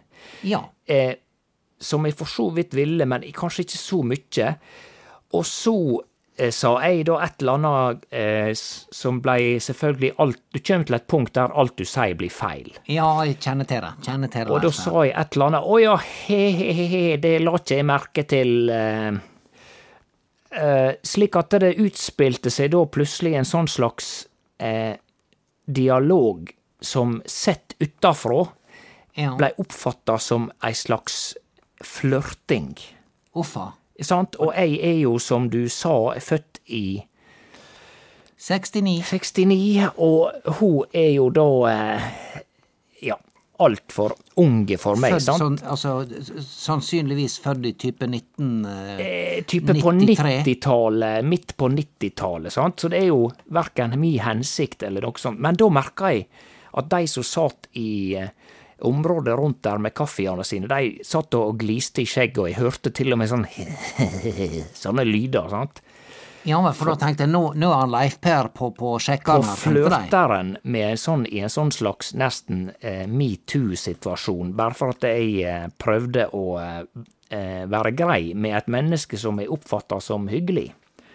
Ja. 0.48 0.64
Eh, 0.86 1.16
som 1.82 2.06
jeg 2.06 2.16
for 2.18 2.30
så 2.30 2.48
vidt 2.54 2.76
ville, 2.78 3.06
men 3.10 3.26
kanskje 3.36 3.66
ikke 3.66 3.82
så 3.82 4.02
mye. 4.06 4.50
Og 5.34 5.46
så 5.48 5.76
eh, 6.38 6.52
sa 6.54 6.76
jeg 6.86 7.08
da 7.10 7.18
et 7.26 7.42
eller 7.42 7.58
annet 7.58 8.06
eh, 8.14 8.52
som 8.56 9.22
ble 9.24 9.58
selvfølgelig 9.64 10.14
alt 10.22 10.42
Du 10.52 10.60
kommer 10.60 10.88
til 10.88 10.98
et 10.98 11.08
punkt 11.10 11.34
der 11.38 11.56
alt 11.58 11.76
du 11.80 11.86
sier 11.88 12.16
blir 12.20 12.34
feil. 12.34 12.70
Ja, 12.92 13.10
jeg 13.26 13.40
kjenner 13.42 13.68
til 13.70 13.82
det. 13.86 13.92
Kjenner 14.06 14.32
til 14.32 14.46
det. 14.46 14.54
Og 14.54 14.64
da 14.66 14.72
sa 14.76 15.06
jeg 15.08 15.16
et 15.18 15.36
eller 15.38 15.52
annet 15.52 15.68
Å 15.74 15.82
ja, 15.82 15.98
he-he-he, 16.28 17.04
det 17.24 17.36
la 17.44 17.58
ikke 17.58 17.82
jeg 17.82 17.90
merke 17.90 18.28
til. 18.30 18.56
eh, 18.70 19.10
eh, 19.10 19.28
slik 21.04 21.38
at 21.40 21.54
det 21.64 21.76
utspilte 21.80 22.52
seg 22.52 22.74
da 22.74 22.82
plutselig 22.92 23.38
en 23.40 23.48
sånn 23.48 23.70
slags 23.72 24.10
eh, 24.60 24.98
dialog 25.66 26.50
som 26.82 27.22
sett 27.26 27.76
utafrå 27.80 28.42
ja. 29.14 29.36
blei 29.38 29.52
oppfatta 29.62 30.18
som 30.20 30.50
ei 30.66 30.74
slags 30.76 31.38
flørting. 31.84 32.76
Uffa. 33.38 33.72
Sant? 34.02 34.36
Og 34.42 34.54
jeg 34.58 34.80
er 34.82 35.00
jo, 35.04 35.18
som 35.22 35.50
du 35.54 35.70
sa, 35.70 36.14
født 36.20 36.62
i 36.66 37.02
69. 38.42 39.04
69, 39.06 39.92
og 40.02 40.56
hun 40.58 40.90
er 40.98 41.12
jo 41.14 41.28
da 41.30 41.50
eh, 41.70 42.08
ja, 43.06 43.18
altfor 43.62 44.16
unge 44.42 44.78
for 44.82 45.00
meg, 45.00 45.16
Født 45.16 45.26
sant? 45.28 45.42
sånn, 45.42 45.58
altså, 45.74 45.94
sannsynligvis 46.46 47.38
født 47.44 47.68
i 47.70 47.74
type 47.80 48.08
19... 48.08 48.48
eh, 48.66 49.42
type 49.46 49.76
type 49.76 49.84
på 49.84 49.94
90-tallet, 49.98 51.28
midt 51.28 51.56
på 51.60 51.70
90-tallet, 51.74 52.54
sant? 52.54 52.82
Så 52.82 52.92
det 52.92 53.04
er 53.04 53.12
jo 53.12 53.28
verken 53.54 53.98
min 54.02 54.20
hensikt 54.26 54.86
eller 54.88 55.06
noe 55.06 55.22
sånt. 55.22 55.42
Men 55.44 55.60
da 55.60 55.70
merka 55.74 56.14
jeg 56.16 56.28
at 56.80 56.90
de 56.92 57.08
som 57.12 57.26
satt 57.28 57.70
i 57.80 58.16
eh, 58.20 58.32
området 58.88 59.38
rundt 59.38 59.62
der 59.64 59.82
med 59.82 59.94
kaffeene 59.98 60.46
sine, 60.48 60.70
de 60.72 61.06
satt 61.06 61.36
og 61.38 61.60
gliste 61.62 62.04
i 62.04 62.10
skjegget, 62.10 62.40
og 62.42 62.50
jeg 62.50 62.60
hørte 62.62 62.94
til 62.96 63.14
og 63.14 63.22
med 63.22 63.30
sånn 63.32 63.46
sånne 64.84 65.06
lyder, 65.08 65.52
sant? 65.52 65.84
Ja, 66.44 66.60
for 66.74 66.92
da 66.92 66.96
tenkte 66.98 67.26
jeg, 67.28 67.32
nå, 67.34 67.42
nå 67.60 67.70
er 67.70 67.84
han 67.84 67.94
Leif 67.94 68.18
Per 68.24 68.50
på, 68.56 68.72
på 68.78 68.96
sjekkeren 69.04 69.46
På 69.46 69.54
tenkte 69.54 69.72
de. 69.72 69.86
flørter 69.86 70.36
en 70.40 70.52
med 70.64 70.88
en 70.94 71.02
sånn, 71.02 71.26
i 71.30 71.42
en 71.46 71.54
sånn 71.54 71.72
slags 71.76 72.14
nesten 72.18 72.72
eh, 72.80 73.06
metoo-situasjon, 73.10 74.56
bare 74.58 74.78
for 74.78 74.96
at 74.96 75.06
jeg 75.06 75.42
eh, 75.46 75.68
prøvde 75.82 76.28
å 76.38 76.46
eh, 76.62 76.84
eh, 77.30 77.64
være 77.70 77.94
grei 77.98 78.22
med 78.34 78.58
et 78.58 78.72
menneske 78.72 79.20
som 79.22 79.42
jeg 79.42 79.52
oppfatter 79.54 80.02
som 80.04 80.30
hyggelig. 80.32 80.72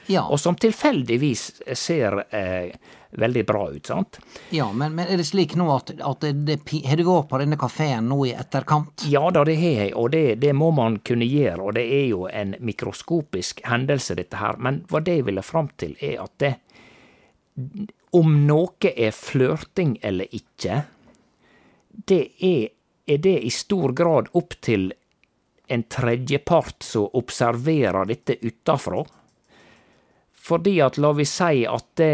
Ja, 0.07 0.27
og 0.31 0.41
som 0.41 0.57
tilfeldigvis 0.59 1.63
ser 1.75 2.21
eh, 2.31 2.77
veldig 3.11 3.47
bra 3.47 3.71
ut, 3.71 3.87
sant? 3.87 4.19
ja 4.51 4.69
men, 4.73 4.95
men 4.95 5.09
er 5.09 5.17
det 5.19 5.27
slik 5.27 5.57
nå 5.59 5.67
at, 5.75 5.91
at 5.99 6.21
det, 6.23 6.33
det, 6.47 6.59
har 6.87 7.01
du 7.01 7.07
vært 7.07 7.31
på 7.31 7.41
denne 7.43 7.59
kafeen 7.61 8.09
nå 8.11 8.21
i 8.29 8.35
etterkant? 8.37 9.07
Ja 9.11 9.25
da, 9.35 9.45
det 9.49 9.57
har 9.61 9.81
jeg, 9.83 9.95
og 9.99 10.11
det, 10.15 10.25
det 10.43 10.53
må 10.55 10.71
man 10.77 11.01
kunne 11.07 11.27
gjøre, 11.27 11.59
og 11.63 11.75
det 11.79 11.87
er 11.87 12.07
jo 12.11 12.27
en 12.31 12.55
mikroskopisk 12.61 13.65
hendelse, 13.67 14.19
dette 14.19 14.39
her. 14.41 14.61
Men 14.63 14.85
hva 14.91 15.03
det 15.03 15.21
jeg 15.21 15.29
ville 15.31 15.45
fram 15.47 15.71
til, 15.81 15.97
er 16.01 16.23
at 16.25 16.39
det 16.43 16.55
Om 18.17 18.35
noe 18.47 18.91
er 18.93 19.13
flørting 19.13 19.97
eller 20.05 20.29
ikke, 20.33 20.83
det 21.89 22.23
er, 22.45 22.69
er 23.09 23.19
det 23.25 23.39
i 23.45 23.51
stor 23.51 23.93
grad 23.97 24.29
opp 24.37 24.55
til 24.61 24.91
en 25.67 25.83
tredjepart 25.83 26.83
som 26.83 27.09
observerer 27.13 28.07
dette 28.07 28.37
utafra. 28.41 29.03
Fordi 30.47 30.77
at, 30.85 30.99
la 31.03 31.11
vi 31.19 31.25
si 31.27 31.65
at 31.67 31.87
det 31.99 32.11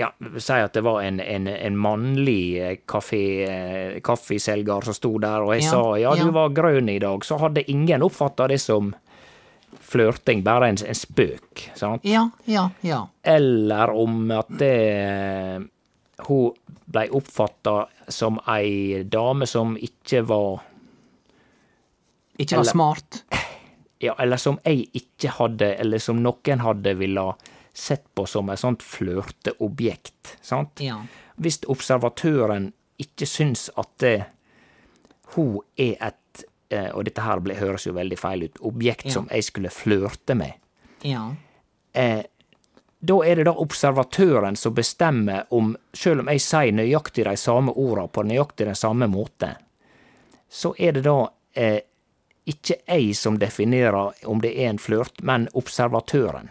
ja, 0.00 0.10
Si 0.38 0.52
at 0.60 0.72
det 0.76 0.82
var 0.84 1.00
en, 1.04 1.20
en, 1.20 1.46
en 1.48 1.76
mannlig 1.80 2.58
eh, 2.60 2.76
eh, 3.16 3.98
kaffeselger 4.04 4.84
som 4.84 4.96
sto 4.96 5.14
der, 5.22 5.44
og 5.44 5.54
jeg 5.56 5.64
Ja, 5.66 5.70
sa 5.72 5.82
ja, 6.00 6.14
ja. 6.16 6.24
du 6.24 6.32
var 6.36 6.52
grønn 6.56 6.88
i 6.92 6.98
dag, 7.00 7.24
så 7.24 7.38
hadde 7.40 7.64
ingen 7.72 8.04
oppfatta 8.04 8.48
det 8.52 8.60
som 8.60 8.94
flørting, 9.86 10.42
bare 10.44 10.68
en, 10.72 10.78
en 10.84 10.94
spøk. 10.98 11.66
sant? 11.78 12.04
Ja, 12.04 12.26
ja, 12.44 12.68
ja. 12.84 13.04
Eller 13.22 13.92
om 13.94 14.30
at 14.34 14.48
det 14.58 15.68
Hun 16.26 16.52
blei 16.88 17.08
oppfatta 17.12 17.86
som 18.08 18.38
ei 18.48 19.02
dame 19.04 19.46
som 19.46 19.76
ikke 19.76 20.22
var 20.26 20.62
Ikke 22.38 22.56
var 22.56 22.62
Eller- 22.62 22.70
smart. 22.72 23.22
Ja, 23.98 24.14
eller 24.20 24.36
som 24.36 24.58
jeg 24.64 24.88
ikke 24.92 25.30
hadde, 25.38 25.70
eller 25.80 25.98
som 25.98 26.18
noen 26.22 26.60
hadde 26.60 26.92
ville 26.98 27.22
sett 27.76 28.04
på 28.14 28.26
som 28.28 28.48
et 28.52 28.58
sånt 28.60 28.82
flørteobjekt. 28.84 30.36
Sant? 30.44 30.80
Ja. 30.84 30.98
Hvis 31.36 31.60
observatøren 31.68 32.70
ikke 33.00 33.26
syns 33.28 33.70
at 33.76 33.90
det, 34.00 34.24
hun 35.34 35.58
er 35.76 35.96
et 36.00 36.44
eh, 36.70 36.88
Og 36.94 37.04
dette 37.04 37.20
her 37.22 37.40
ble, 37.40 37.54
høres 37.54 37.84
jo 37.86 37.92
veldig 37.96 38.16
feil 38.18 38.42
ut. 38.48 38.58
Objekt 38.60 39.04
Ja. 39.06 39.12
som 39.12 39.28
jeg 39.30 39.44
skulle 39.44 39.70
flørte 39.70 40.34
med. 40.34 40.52
Ja. 41.02 41.34
Eh, 41.92 42.24
da 43.00 43.16
er 43.24 43.36
det 43.36 43.44
da 43.46 43.52
observatøren 43.52 44.56
som 44.56 44.74
bestemmer 44.74 45.44
om 45.50 45.76
Selv 45.92 46.20
om 46.20 46.28
jeg 46.32 46.40
sier 46.40 46.72
nøyaktig 46.72 47.24
de 47.24 47.36
samme 47.36 47.72
orda 47.76 48.06
på 48.08 48.24
nøyaktig 48.24 48.66
den 48.66 48.74
samme 48.74 49.06
måte, 49.06 49.54
så 50.48 50.74
er 50.78 50.92
det 50.92 51.04
da 51.04 51.28
eh, 51.54 51.80
ikke 52.46 52.76
jeg 52.86 53.16
som 53.18 53.38
definerer 53.38 54.12
om 54.30 54.40
det 54.40 54.52
er 54.58 54.70
en 54.70 54.78
flørt, 54.78 55.22
men 55.22 55.48
observatøren. 55.54 56.48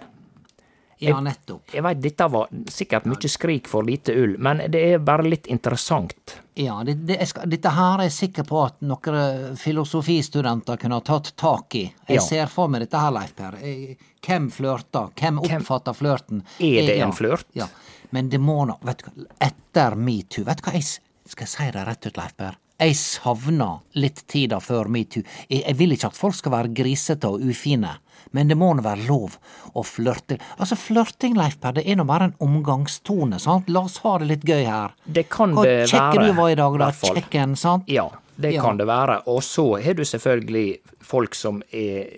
Ja, 0.98 1.18
nettopp. 1.20 1.74
Jeg 1.76 1.84
veit 1.84 2.00
dette 2.02 2.26
var 2.32 2.48
sikkert 2.72 3.04
mye 3.06 3.28
skrik 3.30 3.68
for 3.68 3.84
lite 3.84 4.14
ull, 4.16 4.38
men 4.40 4.62
det 4.72 4.80
er 4.94 5.02
bare 5.04 5.26
litt 5.28 5.46
interessant. 5.52 6.38
Ja, 6.56 6.78
det, 6.88 6.94
det, 7.06 7.18
jeg 7.20 7.28
skal, 7.34 7.50
dette 7.52 7.74
her 7.76 8.00
er 8.00 8.08
jeg 8.08 8.14
sikker 8.16 8.46
på 8.48 8.62
at 8.64 8.78
noen 8.88 9.58
filosofistudenter 9.60 10.80
kunne 10.80 10.96
ha 10.96 11.04
tatt 11.04 11.34
tak 11.36 11.76
i. 11.76 11.84
Jeg 12.08 12.16
Ja. 12.16 12.22
ser 12.22 12.46
for 12.48 12.68
meg 12.72 12.82
dette 12.86 12.98
her, 12.98 13.12
Leif 13.12 13.36
Per. 13.36 13.56
Eh, 13.62 13.96
Hvem 14.26 14.48
flørter? 14.52 15.12
Hvem 15.20 15.40
oppfatter 15.44 15.94
flørten? 15.94 16.44
Er 16.60 16.88
det 16.88 16.96
Eh, 16.98 17.04
en 17.04 17.12
flørt? 17.14 17.46
Ja. 17.54 17.68
Men 18.12 18.30
det 18.30 18.40
må 18.40 18.66
nå 18.66 18.78
Vet 18.82 19.04
du 19.04 19.10
hva, 19.12 19.26
etter 19.42 19.96
metoo 19.96 20.44
Vet 20.46 20.58
du 20.62 20.64
hva, 20.70 20.74
jeg 20.74 20.84
skal 21.28 21.48
si 21.48 21.72
det 21.72 21.86
rett 21.88 22.06
ut, 22.08 22.18
Leif 22.18 22.36
Per? 22.38 22.56
Jeg 22.80 22.96
savna 23.00 23.70
litt 23.96 24.26
tida 24.28 24.58
før 24.60 24.90
metoo. 24.92 25.24
Jeg, 25.50 25.62
jeg 25.64 25.78
vil 25.80 25.94
ikke 25.96 26.10
at 26.12 26.18
folk 26.20 26.36
skal 26.36 26.52
være 26.52 26.74
grisete 26.76 27.30
og 27.32 27.40
ufine. 27.48 27.94
Men 28.36 28.50
det 28.52 28.58
må 28.60 28.74
nå 28.76 28.84
være 28.84 29.06
lov 29.08 29.38
å 29.78 29.84
flørte. 29.86 30.36
Altså, 30.60 30.76
flørting, 30.76 31.38
Leif 31.40 31.56
Per, 31.62 31.78
det 31.78 31.86
er 31.88 31.96
nå 31.96 32.04
bare 32.10 32.28
en 32.32 32.36
omgangstone, 32.44 33.40
sant? 33.40 33.70
La 33.72 33.86
oss 33.88 34.00
ha 34.04 34.18
det 34.20 34.28
litt 34.28 34.44
gøy 34.50 34.66
her. 34.68 34.92
Det 35.06 35.28
kan 35.32 35.54
Hvor 35.56 35.64
det 35.70 35.88
kjekk 35.92 36.18
være. 36.18 36.26
du 36.28 36.34
var 36.42 36.50
i 36.52 36.58
dag, 36.60 36.78
da. 36.82 36.90
Kjekken, 36.92 37.56
sant? 37.56 37.88
Ja, 37.88 38.10
det 38.36 38.54
Ja. 38.58 38.62
kan 38.66 38.78
det 38.78 38.88
være. 38.90 39.22
Og 39.32 39.40
så 39.44 39.82
har 39.82 39.94
du 39.94 40.04
selvfølgelig 40.04 40.80
folk 41.02 41.36
som 41.36 41.62
er 41.72 42.10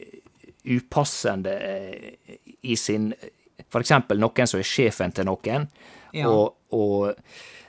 upassende 0.65 1.53
eh, 1.53 2.37
i 2.61 2.75
sin 2.75 3.13
For 3.69 3.81
eksempel 3.83 4.19
noen 4.21 4.47
som 4.47 4.59
er 4.61 4.63
sjefen 4.67 5.11
til 5.13 5.25
noen, 5.27 5.67
Ja. 6.15 6.29
og, 6.29 6.53
og 6.71 7.15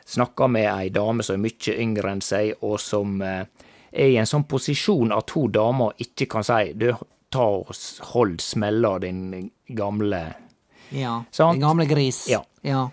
snakker 0.09 0.49
med 0.49 0.66
ei 0.73 0.88
dame 0.94 1.23
som 1.27 1.37
er 1.37 1.42
mye 1.44 1.75
yngre 1.85 2.12
enn 2.14 2.23
seg, 2.25 2.55
og 2.64 2.79
som 2.81 3.21
eh, 3.23 3.44
er 3.92 4.12
i 4.14 4.16
en 4.21 4.29
sånn 4.29 4.47
posisjon 4.49 5.12
at 5.12 5.31
hun 5.37 5.53
dama 5.53 5.90
ikke 6.01 6.27
kan 6.33 6.47
si 6.47 6.73
du, 6.81 6.90
ta 7.31 7.44
og 7.61 7.75
hold 8.14 8.40
smella, 8.40 8.94
din 9.05 9.51
gamle 9.77 10.23
Ja. 10.97 11.18
Sant? 11.31 11.59
Din 11.59 11.66
gamle 11.66 11.85
gris. 11.87 12.23
Ja. 12.33 12.40
ja. 12.64 12.87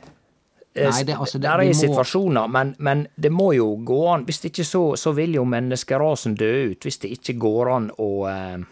Eh, 0.75 0.89
Nei, 0.91 1.03
det, 1.07 1.15
altså, 1.15 1.39
det, 1.39 1.47
Der 1.47 1.61
er 1.63 1.69
må- 1.71 1.77
situasjoner, 1.79 2.47
men, 2.51 2.75
men 2.79 3.05
det 3.15 3.31
må 3.31 3.53
jo 3.55 3.69
gå 3.87 4.01
an. 4.11 4.25
Hvis 4.27 4.41
det 4.43 4.51
ikke 4.51 4.65
så, 4.67 4.83
så 4.99 5.13
vil 5.15 5.37
jo 5.37 5.45
menneskerasen 5.47 6.35
dø 6.35 6.51
ut. 6.73 6.83
Hvis 6.83 6.99
det 6.99 7.13
ikke 7.15 7.37
går 7.39 7.71
an 7.77 7.87
å 7.97 8.09
eh, 8.27 8.65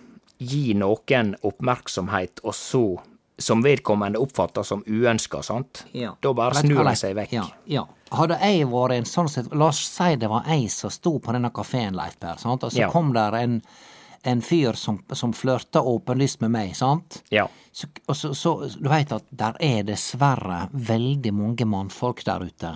gi 0.44 0.74
noen 0.76 1.36
oppmerksomhet, 1.48 2.44
og 2.44 2.54
så 2.60 2.84
som 3.40 3.64
vedkommende 3.64 4.20
oppfatter 4.22 4.64
som 4.68 4.84
uønska, 4.86 5.40
sant? 5.44 5.86
Ja. 5.96 6.12
Da 6.22 6.34
bare 6.38 6.60
snur 6.60 6.84
de 6.86 6.94
seg 7.00 7.16
vekk. 7.18 7.32
Ja, 7.40 7.48
ja. 7.72 7.86
Hadde 8.14 8.38
jeg 8.42 8.68
vært 8.70 8.92
en 9.00 9.06
sånn 9.10 9.30
sett 9.32 9.48
La 9.58 9.68
oss 9.72 9.80
si 9.90 10.16
det 10.22 10.30
var 10.30 10.44
jeg 10.48 10.70
som 10.72 10.90
sto 10.94 11.16
på 11.20 11.34
denne 11.34 11.50
kafeen, 11.56 11.96
Leif 11.98 12.20
Per, 12.20 12.38
sant? 12.38 12.64
og 12.64 12.72
så 12.72 12.84
Ja. 12.86 12.90
kom 12.92 13.12
der 13.14 13.34
en, 13.40 13.62
en 14.24 14.42
fyr 14.42 14.74
som, 14.78 15.00
som 15.14 15.34
flørta 15.34 15.82
åpenlyst 15.82 16.42
med 16.42 16.52
meg, 16.52 16.76
sant? 16.76 17.24
Ja. 17.32 17.48
Så, 17.72 17.88
og 18.08 18.16
så, 18.16 18.34
så 18.38 18.54
du 18.80 18.88
veit 18.90 19.12
at 19.12 19.24
der 19.32 19.56
er 19.60 19.84
dessverre 19.84 20.68
veldig 20.74 21.34
mange 21.34 21.66
mannfolk 21.66 22.24
der 22.28 22.46
ute 22.46 22.76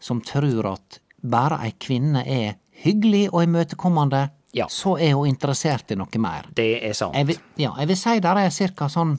som 0.00 0.20
tror 0.24 0.72
at 0.72 1.00
bare 1.22 1.58
ei 1.66 1.72
kvinne 1.78 2.24
er 2.26 2.56
hyggelig 2.84 3.28
og 3.32 3.42
imøtekommende, 3.44 4.30
Ja. 4.54 4.66
så 4.70 4.96
er 4.98 5.12
hun 5.12 5.28
interessert 5.28 5.90
i 5.92 5.96
noe 5.98 6.18
mer. 6.18 6.46
Det 6.54 6.80
er 6.82 6.92
sant. 6.94 7.14
Jeg 7.14 7.26
vil, 7.26 7.36
ja, 7.60 7.74
jeg 7.78 7.88
vil 7.88 7.96
si 8.00 8.14
der 8.24 8.36
er 8.38 8.48
cirka 8.50 8.88
sånn 8.88 9.18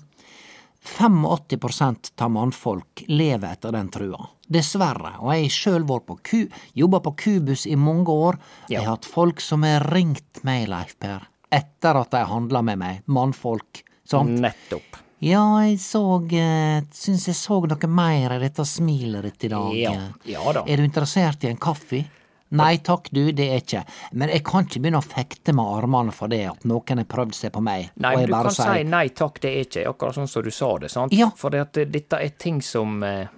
85% 0.86 2.22
av 2.22 2.32
mannfolk 2.32 3.04
lever 3.08 3.52
etter 3.52 3.72
den 3.72 3.90
trua. 3.90 4.30
Dessverre. 4.48 5.18
Og 5.20 5.34
jeg 5.36 5.52
sjøl 5.54 5.86
vært 5.88 6.08
på 6.08 6.18
ku, 6.24 6.40
jobba 6.74 7.02
på 7.06 7.14
Kubus 7.20 7.68
i 7.70 7.76
mange 7.78 8.10
år. 8.10 8.40
Jeg 8.72 8.82
har 8.82 8.96
hatt 8.96 9.06
folk 9.06 9.44
som 9.44 9.64
har 9.68 9.86
ringt 9.94 10.42
meg, 10.48 10.68
Leif 10.72 10.96
Per, 11.00 11.28
etter 11.52 12.00
at 12.00 12.16
de 12.16 12.24
handla 12.32 12.64
med 12.66 12.82
meg. 12.82 13.04
Mannfolk. 13.06 13.84
Sant? 14.10 14.40
Nettopp. 14.42 14.98
Ja, 15.20 15.44
jeg 15.68 15.82
så 15.84 16.02
eh, 16.32 16.80
Syns 16.96 17.26
jeg 17.28 17.36
så 17.36 17.58
noe 17.68 17.90
mer 17.92 18.38
i 18.38 18.40
dette 18.40 18.64
smilet 18.66 19.26
ditt 19.28 19.50
i 19.50 19.52
dag. 19.52 19.74
Ja, 19.76 19.92
ja 20.24 20.54
da. 20.56 20.64
Er 20.64 20.80
du 20.80 20.88
interessert 20.88 21.44
i 21.44 21.52
en 21.52 21.60
kaffe? 21.60 22.06
Nei 22.58 22.80
takk, 22.82 23.12
du, 23.14 23.32
det 23.36 23.46
er 23.54 23.60
ikke. 23.62 23.84
Men 24.18 24.32
jeg 24.34 24.42
kan 24.48 24.66
ikke 24.66 24.82
begynne 24.82 25.02
å 25.04 25.06
fekte 25.06 25.54
med 25.54 25.70
armene 25.80 26.14
for 26.16 26.32
det 26.32 26.42
at 26.50 26.64
noen 26.70 27.04
har 27.04 27.10
prøvd 27.10 27.36
seg 27.38 27.54
på 27.54 27.62
meg. 27.62 27.92
Nei, 28.02 28.16
men 28.18 28.26
du 28.26 28.34
kan 28.34 28.56
sier 28.56 28.80
si 28.80 28.88
nei 28.90 29.04
takk, 29.14 29.38
det 29.44 29.52
er 29.52 29.68
ikke 29.68 29.86
akkurat 29.92 30.18
sånn 30.18 30.32
som 30.32 30.46
du 30.46 30.50
sa 30.54 30.72
det, 30.82 30.90
sant? 30.94 31.14
Ja. 31.14 31.30
For 31.38 31.54
at 31.60 31.78
dette 31.78 32.22
er 32.26 32.34
ting 32.42 32.64
som 32.66 33.04
eh, 33.06 33.30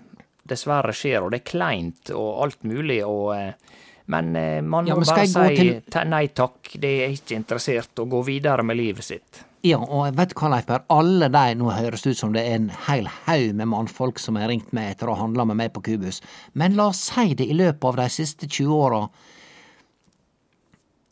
dessverre 0.47 0.95
skjer, 0.95 1.26
og 1.26 1.34
det 1.34 1.41
er 1.41 1.50
kleint 1.52 2.13
og 2.15 2.30
alt 2.45 2.63
mulig, 2.67 3.02
og 3.04 3.34
eh, 3.36 3.80
Men 4.12 4.34
eh, 4.36 4.60
man 4.62 4.88
Ja, 4.89 4.95
må 4.97 5.06
men 5.06 5.08
bare 5.08 5.28
si 5.28 5.56
til- 5.88 6.10
nei 6.12 6.26
takk, 6.36 6.74
det 6.84 6.91
er 7.06 7.13
ikke 7.15 7.38
interessert, 7.38 7.93
og 8.04 8.10
gå 8.12 8.19
videre 8.28 8.63
med 8.67 8.76
livet 8.80 9.06
sitt. 9.08 9.43
Ja, 9.63 9.78
og 9.78 10.15
vet 10.17 10.32
du 10.34 10.36
hva, 10.39 10.50
Leif 10.56 10.65
Per, 10.65 10.82
alle 10.89 11.28
de, 11.30 11.43
nå 11.60 11.69
høres 11.69 12.04
ut 12.10 12.17
som 12.17 12.32
det 12.34 12.41
er 12.50 12.56
en 12.58 12.71
hel 12.88 13.06
haug 13.28 13.52
med 13.60 13.69
mannfolk 13.69 14.17
som 14.19 14.39
har 14.41 14.50
ringt 14.50 14.71
meg 14.74 14.95
etter 14.95 15.08
å 15.08 15.13
ha 15.15 15.21
handla 15.21 15.45
med 15.45 15.60
meg 15.60 15.71
på 15.76 15.84
Kubus, 15.86 16.17
men 16.58 16.74
la 16.76 16.88
oss 16.89 17.04
si 17.12 17.36
det 17.38 17.45
i 17.45 17.54
løpet 17.54 17.86
av 17.91 18.00
de 18.02 18.08
siste 18.10 18.50
20 18.50 18.74
åra 18.74 19.04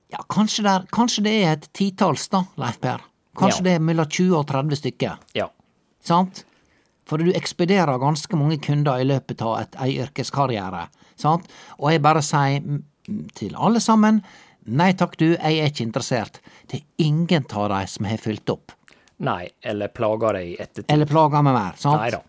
Ja, 0.10 0.18
kanskje, 0.28 0.64
der, 0.66 0.88
kanskje 0.92 1.22
det 1.28 1.34
er 1.44 1.52
et 1.54 1.68
titalls, 1.78 2.28
da, 2.34 2.44
Leif 2.58 2.80
Per. 2.82 3.04
Kanskje 3.38 3.60
Ja. 3.62 3.64
det 3.68 3.74
er 3.76 3.80
mellom 3.86 4.08
20 4.10 4.36
og 4.40 4.48
30 4.50 4.76
stykker. 4.82 5.20
Ja. 5.38 5.46
Sant? 6.02 6.44
For 7.10 7.22
du 7.22 7.34
ekspederer 7.34 8.00
ganske 8.02 8.38
mange 8.38 8.60
kunder 8.62 9.02
i 9.02 9.08
løpet 9.10 9.42
av 9.42 9.56
et, 9.64 9.78
ei 9.82 9.98
yrkeskarriere. 10.04 10.86
Sant? 11.20 11.50
Og 11.80 11.90
jeg 11.94 12.04
bare 12.06 12.22
sier 12.26 12.62
til 13.38 13.58
alle 13.58 13.82
sammen 13.82 14.22
nei 14.70 14.92
takk, 14.94 15.16
du, 15.18 15.32
jeg 15.34 15.60
er 15.60 15.72
ikke 15.72 15.88
interessert. 15.88 16.42
Det 16.70 16.82
er 16.82 17.08
ingen 17.08 17.48
av 17.58 17.72
de 17.74 17.80
som 17.90 18.06
har 18.06 18.22
fylt 18.22 18.52
opp. 18.54 18.76
Nei, 19.26 19.50
eller 19.66 19.92
plager 19.92 20.38
deg 20.38 20.52
i 20.52 20.58
ettertid. 20.60 20.92
Eller 20.94 21.10
plager 21.10 21.44
meg 21.44 21.56
mer. 21.58 21.80
sant? 21.80 22.00
Nei 22.00 22.12
da. 22.14 22.22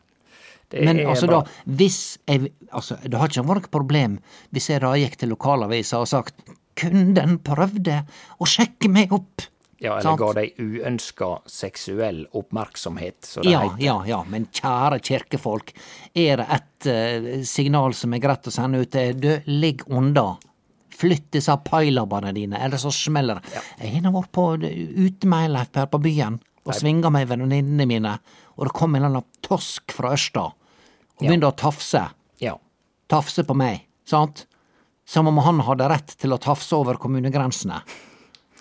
Men 0.71 1.01
altså 1.03 1.27
da, 1.27 1.41
hvis 1.67 2.01
jeg 2.31 2.53
Altså, 2.71 2.95
det 3.03 3.19
har 3.19 3.27
ikke 3.27 3.43
vært 3.43 3.65
noe 3.67 3.73
problem 3.75 4.13
hvis 4.55 4.69
jeg 4.71 4.83
da 4.85 4.93
gikk 4.95 5.17
til 5.19 5.33
lokalavisa 5.33 5.99
og 5.99 6.07
sagt 6.07 6.45
kunden 6.79 7.41
prøvde 7.43 7.97
å 8.39 8.47
sjekke 8.47 8.87
meg 8.93 9.11
opp. 9.13 9.43
Ja, 9.81 9.95
eller 9.97 10.05
sant? 10.05 10.21
ga 10.21 10.33
deg 10.37 10.59
uønska 10.61 11.29
seksuell 11.49 12.27
oppmerksomhet, 12.37 13.25
som 13.25 13.43
det 13.47 13.53
Ja, 13.55 13.63
heter. 13.65 13.81
ja, 13.85 13.95
ja, 14.07 14.19
men 14.29 14.45
kjære 14.53 14.99
kirkefolk, 15.01 15.73
er 16.15 16.43
det 16.43 16.47
et 16.59 16.89
uh, 16.91 17.45
signal 17.49 17.95
som 17.97 18.13
er 18.13 18.21
greit 18.21 18.45
å 18.47 18.53
sende 18.53 18.83
ut, 18.83 18.95
er 19.01 19.15
du, 19.17 19.31
ligg 19.49 19.87
unna. 19.89 20.35
Flytt 21.01 21.31
disse 21.33 21.55
pailabbene 21.65 22.35
dine, 22.37 22.61
eller 22.61 22.77
så 22.77 22.93
smeller 22.93 23.41
det. 23.41 23.63
Jeg 23.81 24.03
har 24.05 24.13
vært 24.13 24.33
på 24.37 24.47
ute 24.61 25.27
med 25.33 25.47
ei 25.47 25.53
Leif 25.55 25.71
Per 25.73 25.89
på 25.89 26.01
byen 26.05 26.37
og 26.67 26.75
svinga 26.77 27.09
med 27.11 27.31
venninnene 27.31 27.87
mine, 27.89 28.19
og 28.61 28.69
det 28.69 28.75
kom 28.77 28.93
en 28.95 29.01
eller 29.01 29.15
annen 29.23 29.29
tosk 29.41 29.95
fra 29.97 30.13
Ørsta 30.13 30.43
og 30.51 31.25
begynte 31.25 31.49
å 31.49 31.57
tafse. 31.57 32.03
Ja. 32.45 32.59
Tafse 33.09 33.47
på 33.49 33.57
meg, 33.57 33.87
sant? 34.05 34.45
Som 35.09 35.27
om 35.33 35.41
han 35.43 35.65
hadde 35.65 35.89
rett 35.89 36.13
til 36.21 36.37
å 36.37 36.39
tafse 36.39 36.77
over 36.77 37.01
kommunegrensene. 37.01 37.81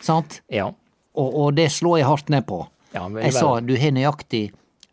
Sant? 0.01 0.39
Ja. 0.47 0.71
Og, 1.19 1.35
og 1.43 1.53
det 1.59 1.67
slår 1.75 1.99
jeg 2.01 2.07
hardt 2.09 2.31
ned 2.33 2.47
på. 2.49 2.63
Ja, 2.95 3.05
jeg 3.21 3.35
sa 3.35 3.59
du 3.61 3.75
har 3.77 3.91
nøyaktig 3.93 4.47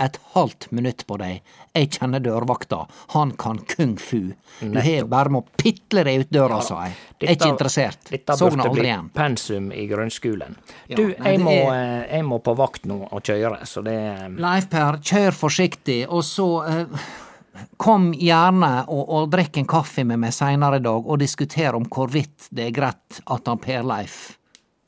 et 0.04 0.18
halvt 0.34 0.66
minutt 0.76 1.06
på 1.08 1.16
deg. 1.16 1.38
Jeg 1.72 1.88
kjenner 1.94 2.20
dørvakta. 2.20 2.82
Han 3.14 3.30
kan 3.40 3.62
kung 3.70 3.94
fu. 3.96 4.34
Du 4.60 4.76
har 4.84 5.06
bare 5.08 5.32
med 5.32 5.40
å 5.46 5.56
pitle 5.56 6.02
deg 6.04 6.26
ut 6.26 6.34
døra, 6.36 6.58
sa 6.64 6.82
jeg. 6.84 6.96
Jeg 7.22 7.30
er 7.30 7.36
ikke 7.38 7.48
interessert. 7.54 8.10
Dette 8.12 8.36
burde 8.36 8.68
bli 8.74 8.84
igjen. 8.90 9.08
pensum 9.16 9.70
i 9.72 9.86
grunnskolen. 9.88 10.58
Ja, 10.90 10.98
du, 10.98 11.14
nei, 11.16 11.32
jeg, 11.32 11.40
må, 11.40 11.54
er- 11.56 11.72
eh, 11.78 12.18
jeg 12.18 12.26
må 12.28 12.42
på 12.44 12.52
vakt 12.60 12.84
nå 12.84 13.06
og 13.08 13.22
kjøre, 13.24 13.62
så 13.64 13.80
det 13.86 13.96
Leif 14.36 14.68
Per, 14.72 15.00
kjør 15.00 15.32
forsiktig, 15.46 16.02
og 16.12 16.24
så 16.28 16.50
uh, 16.66 17.06
Kom 17.80 18.10
gjerne 18.12 18.84
og, 18.92 19.06
og 19.16 19.30
drikk 19.32 19.56
en 19.62 19.68
kaffe 19.70 20.04
med 20.04 20.20
meg 20.20 20.34
seinere 20.36 20.76
i 20.76 20.84
dag 20.84 21.06
og 21.08 21.16
diskuter 21.22 21.72
om 21.78 21.86
hvorvidt 21.88 22.50
det 22.52 22.66
er 22.68 22.74
greit 22.76 23.22
at 23.32 23.48
han 23.48 23.56
Per 23.64 23.80
Leif 23.80 24.35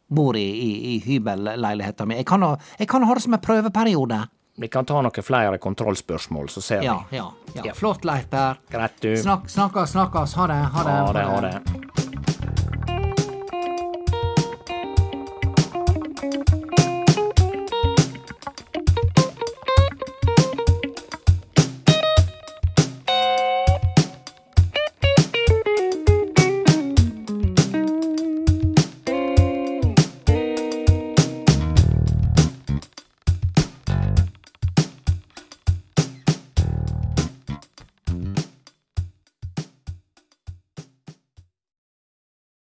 bor 0.09 0.37
i, 0.37 0.43
i, 0.45 0.95
i 0.95 0.99
hybelleiligheta 1.05 2.07
mi. 2.07 2.17
Jeg 2.21 2.27
kan 2.27 2.43
ha 2.43 2.57
jeg 2.79 2.89
kan 2.89 3.05
ha 3.05 3.15
det 3.15 3.23
som 3.23 3.35
en 3.37 3.41
prøveperiode. 3.45 4.21
Vi 4.59 4.69
kan 4.69 4.85
ta 4.85 4.99
noen 5.03 5.23
flere 5.23 5.59
kontrollspørsmål, 5.63 6.49
så 6.51 6.61
ser 6.61 6.81
vi. 6.81 6.87
ja. 6.87 6.99
ja. 7.11 7.29
Ja. 7.65 7.75
Flott, 7.75 8.05
Leif 8.05 8.27
Per. 8.31 8.59
Greit, 8.71 8.99
du. 9.01 9.17
Snakk, 9.17 9.49
snakkes, 9.51 9.91
snakkes. 9.95 10.35
Ha 10.35 10.47
det. 10.51 10.55
Ha 10.75 10.85
det. 10.85 10.91
Ha 10.91 11.13
det, 11.13 11.25
ha 11.25 11.41
det. 11.41 12.08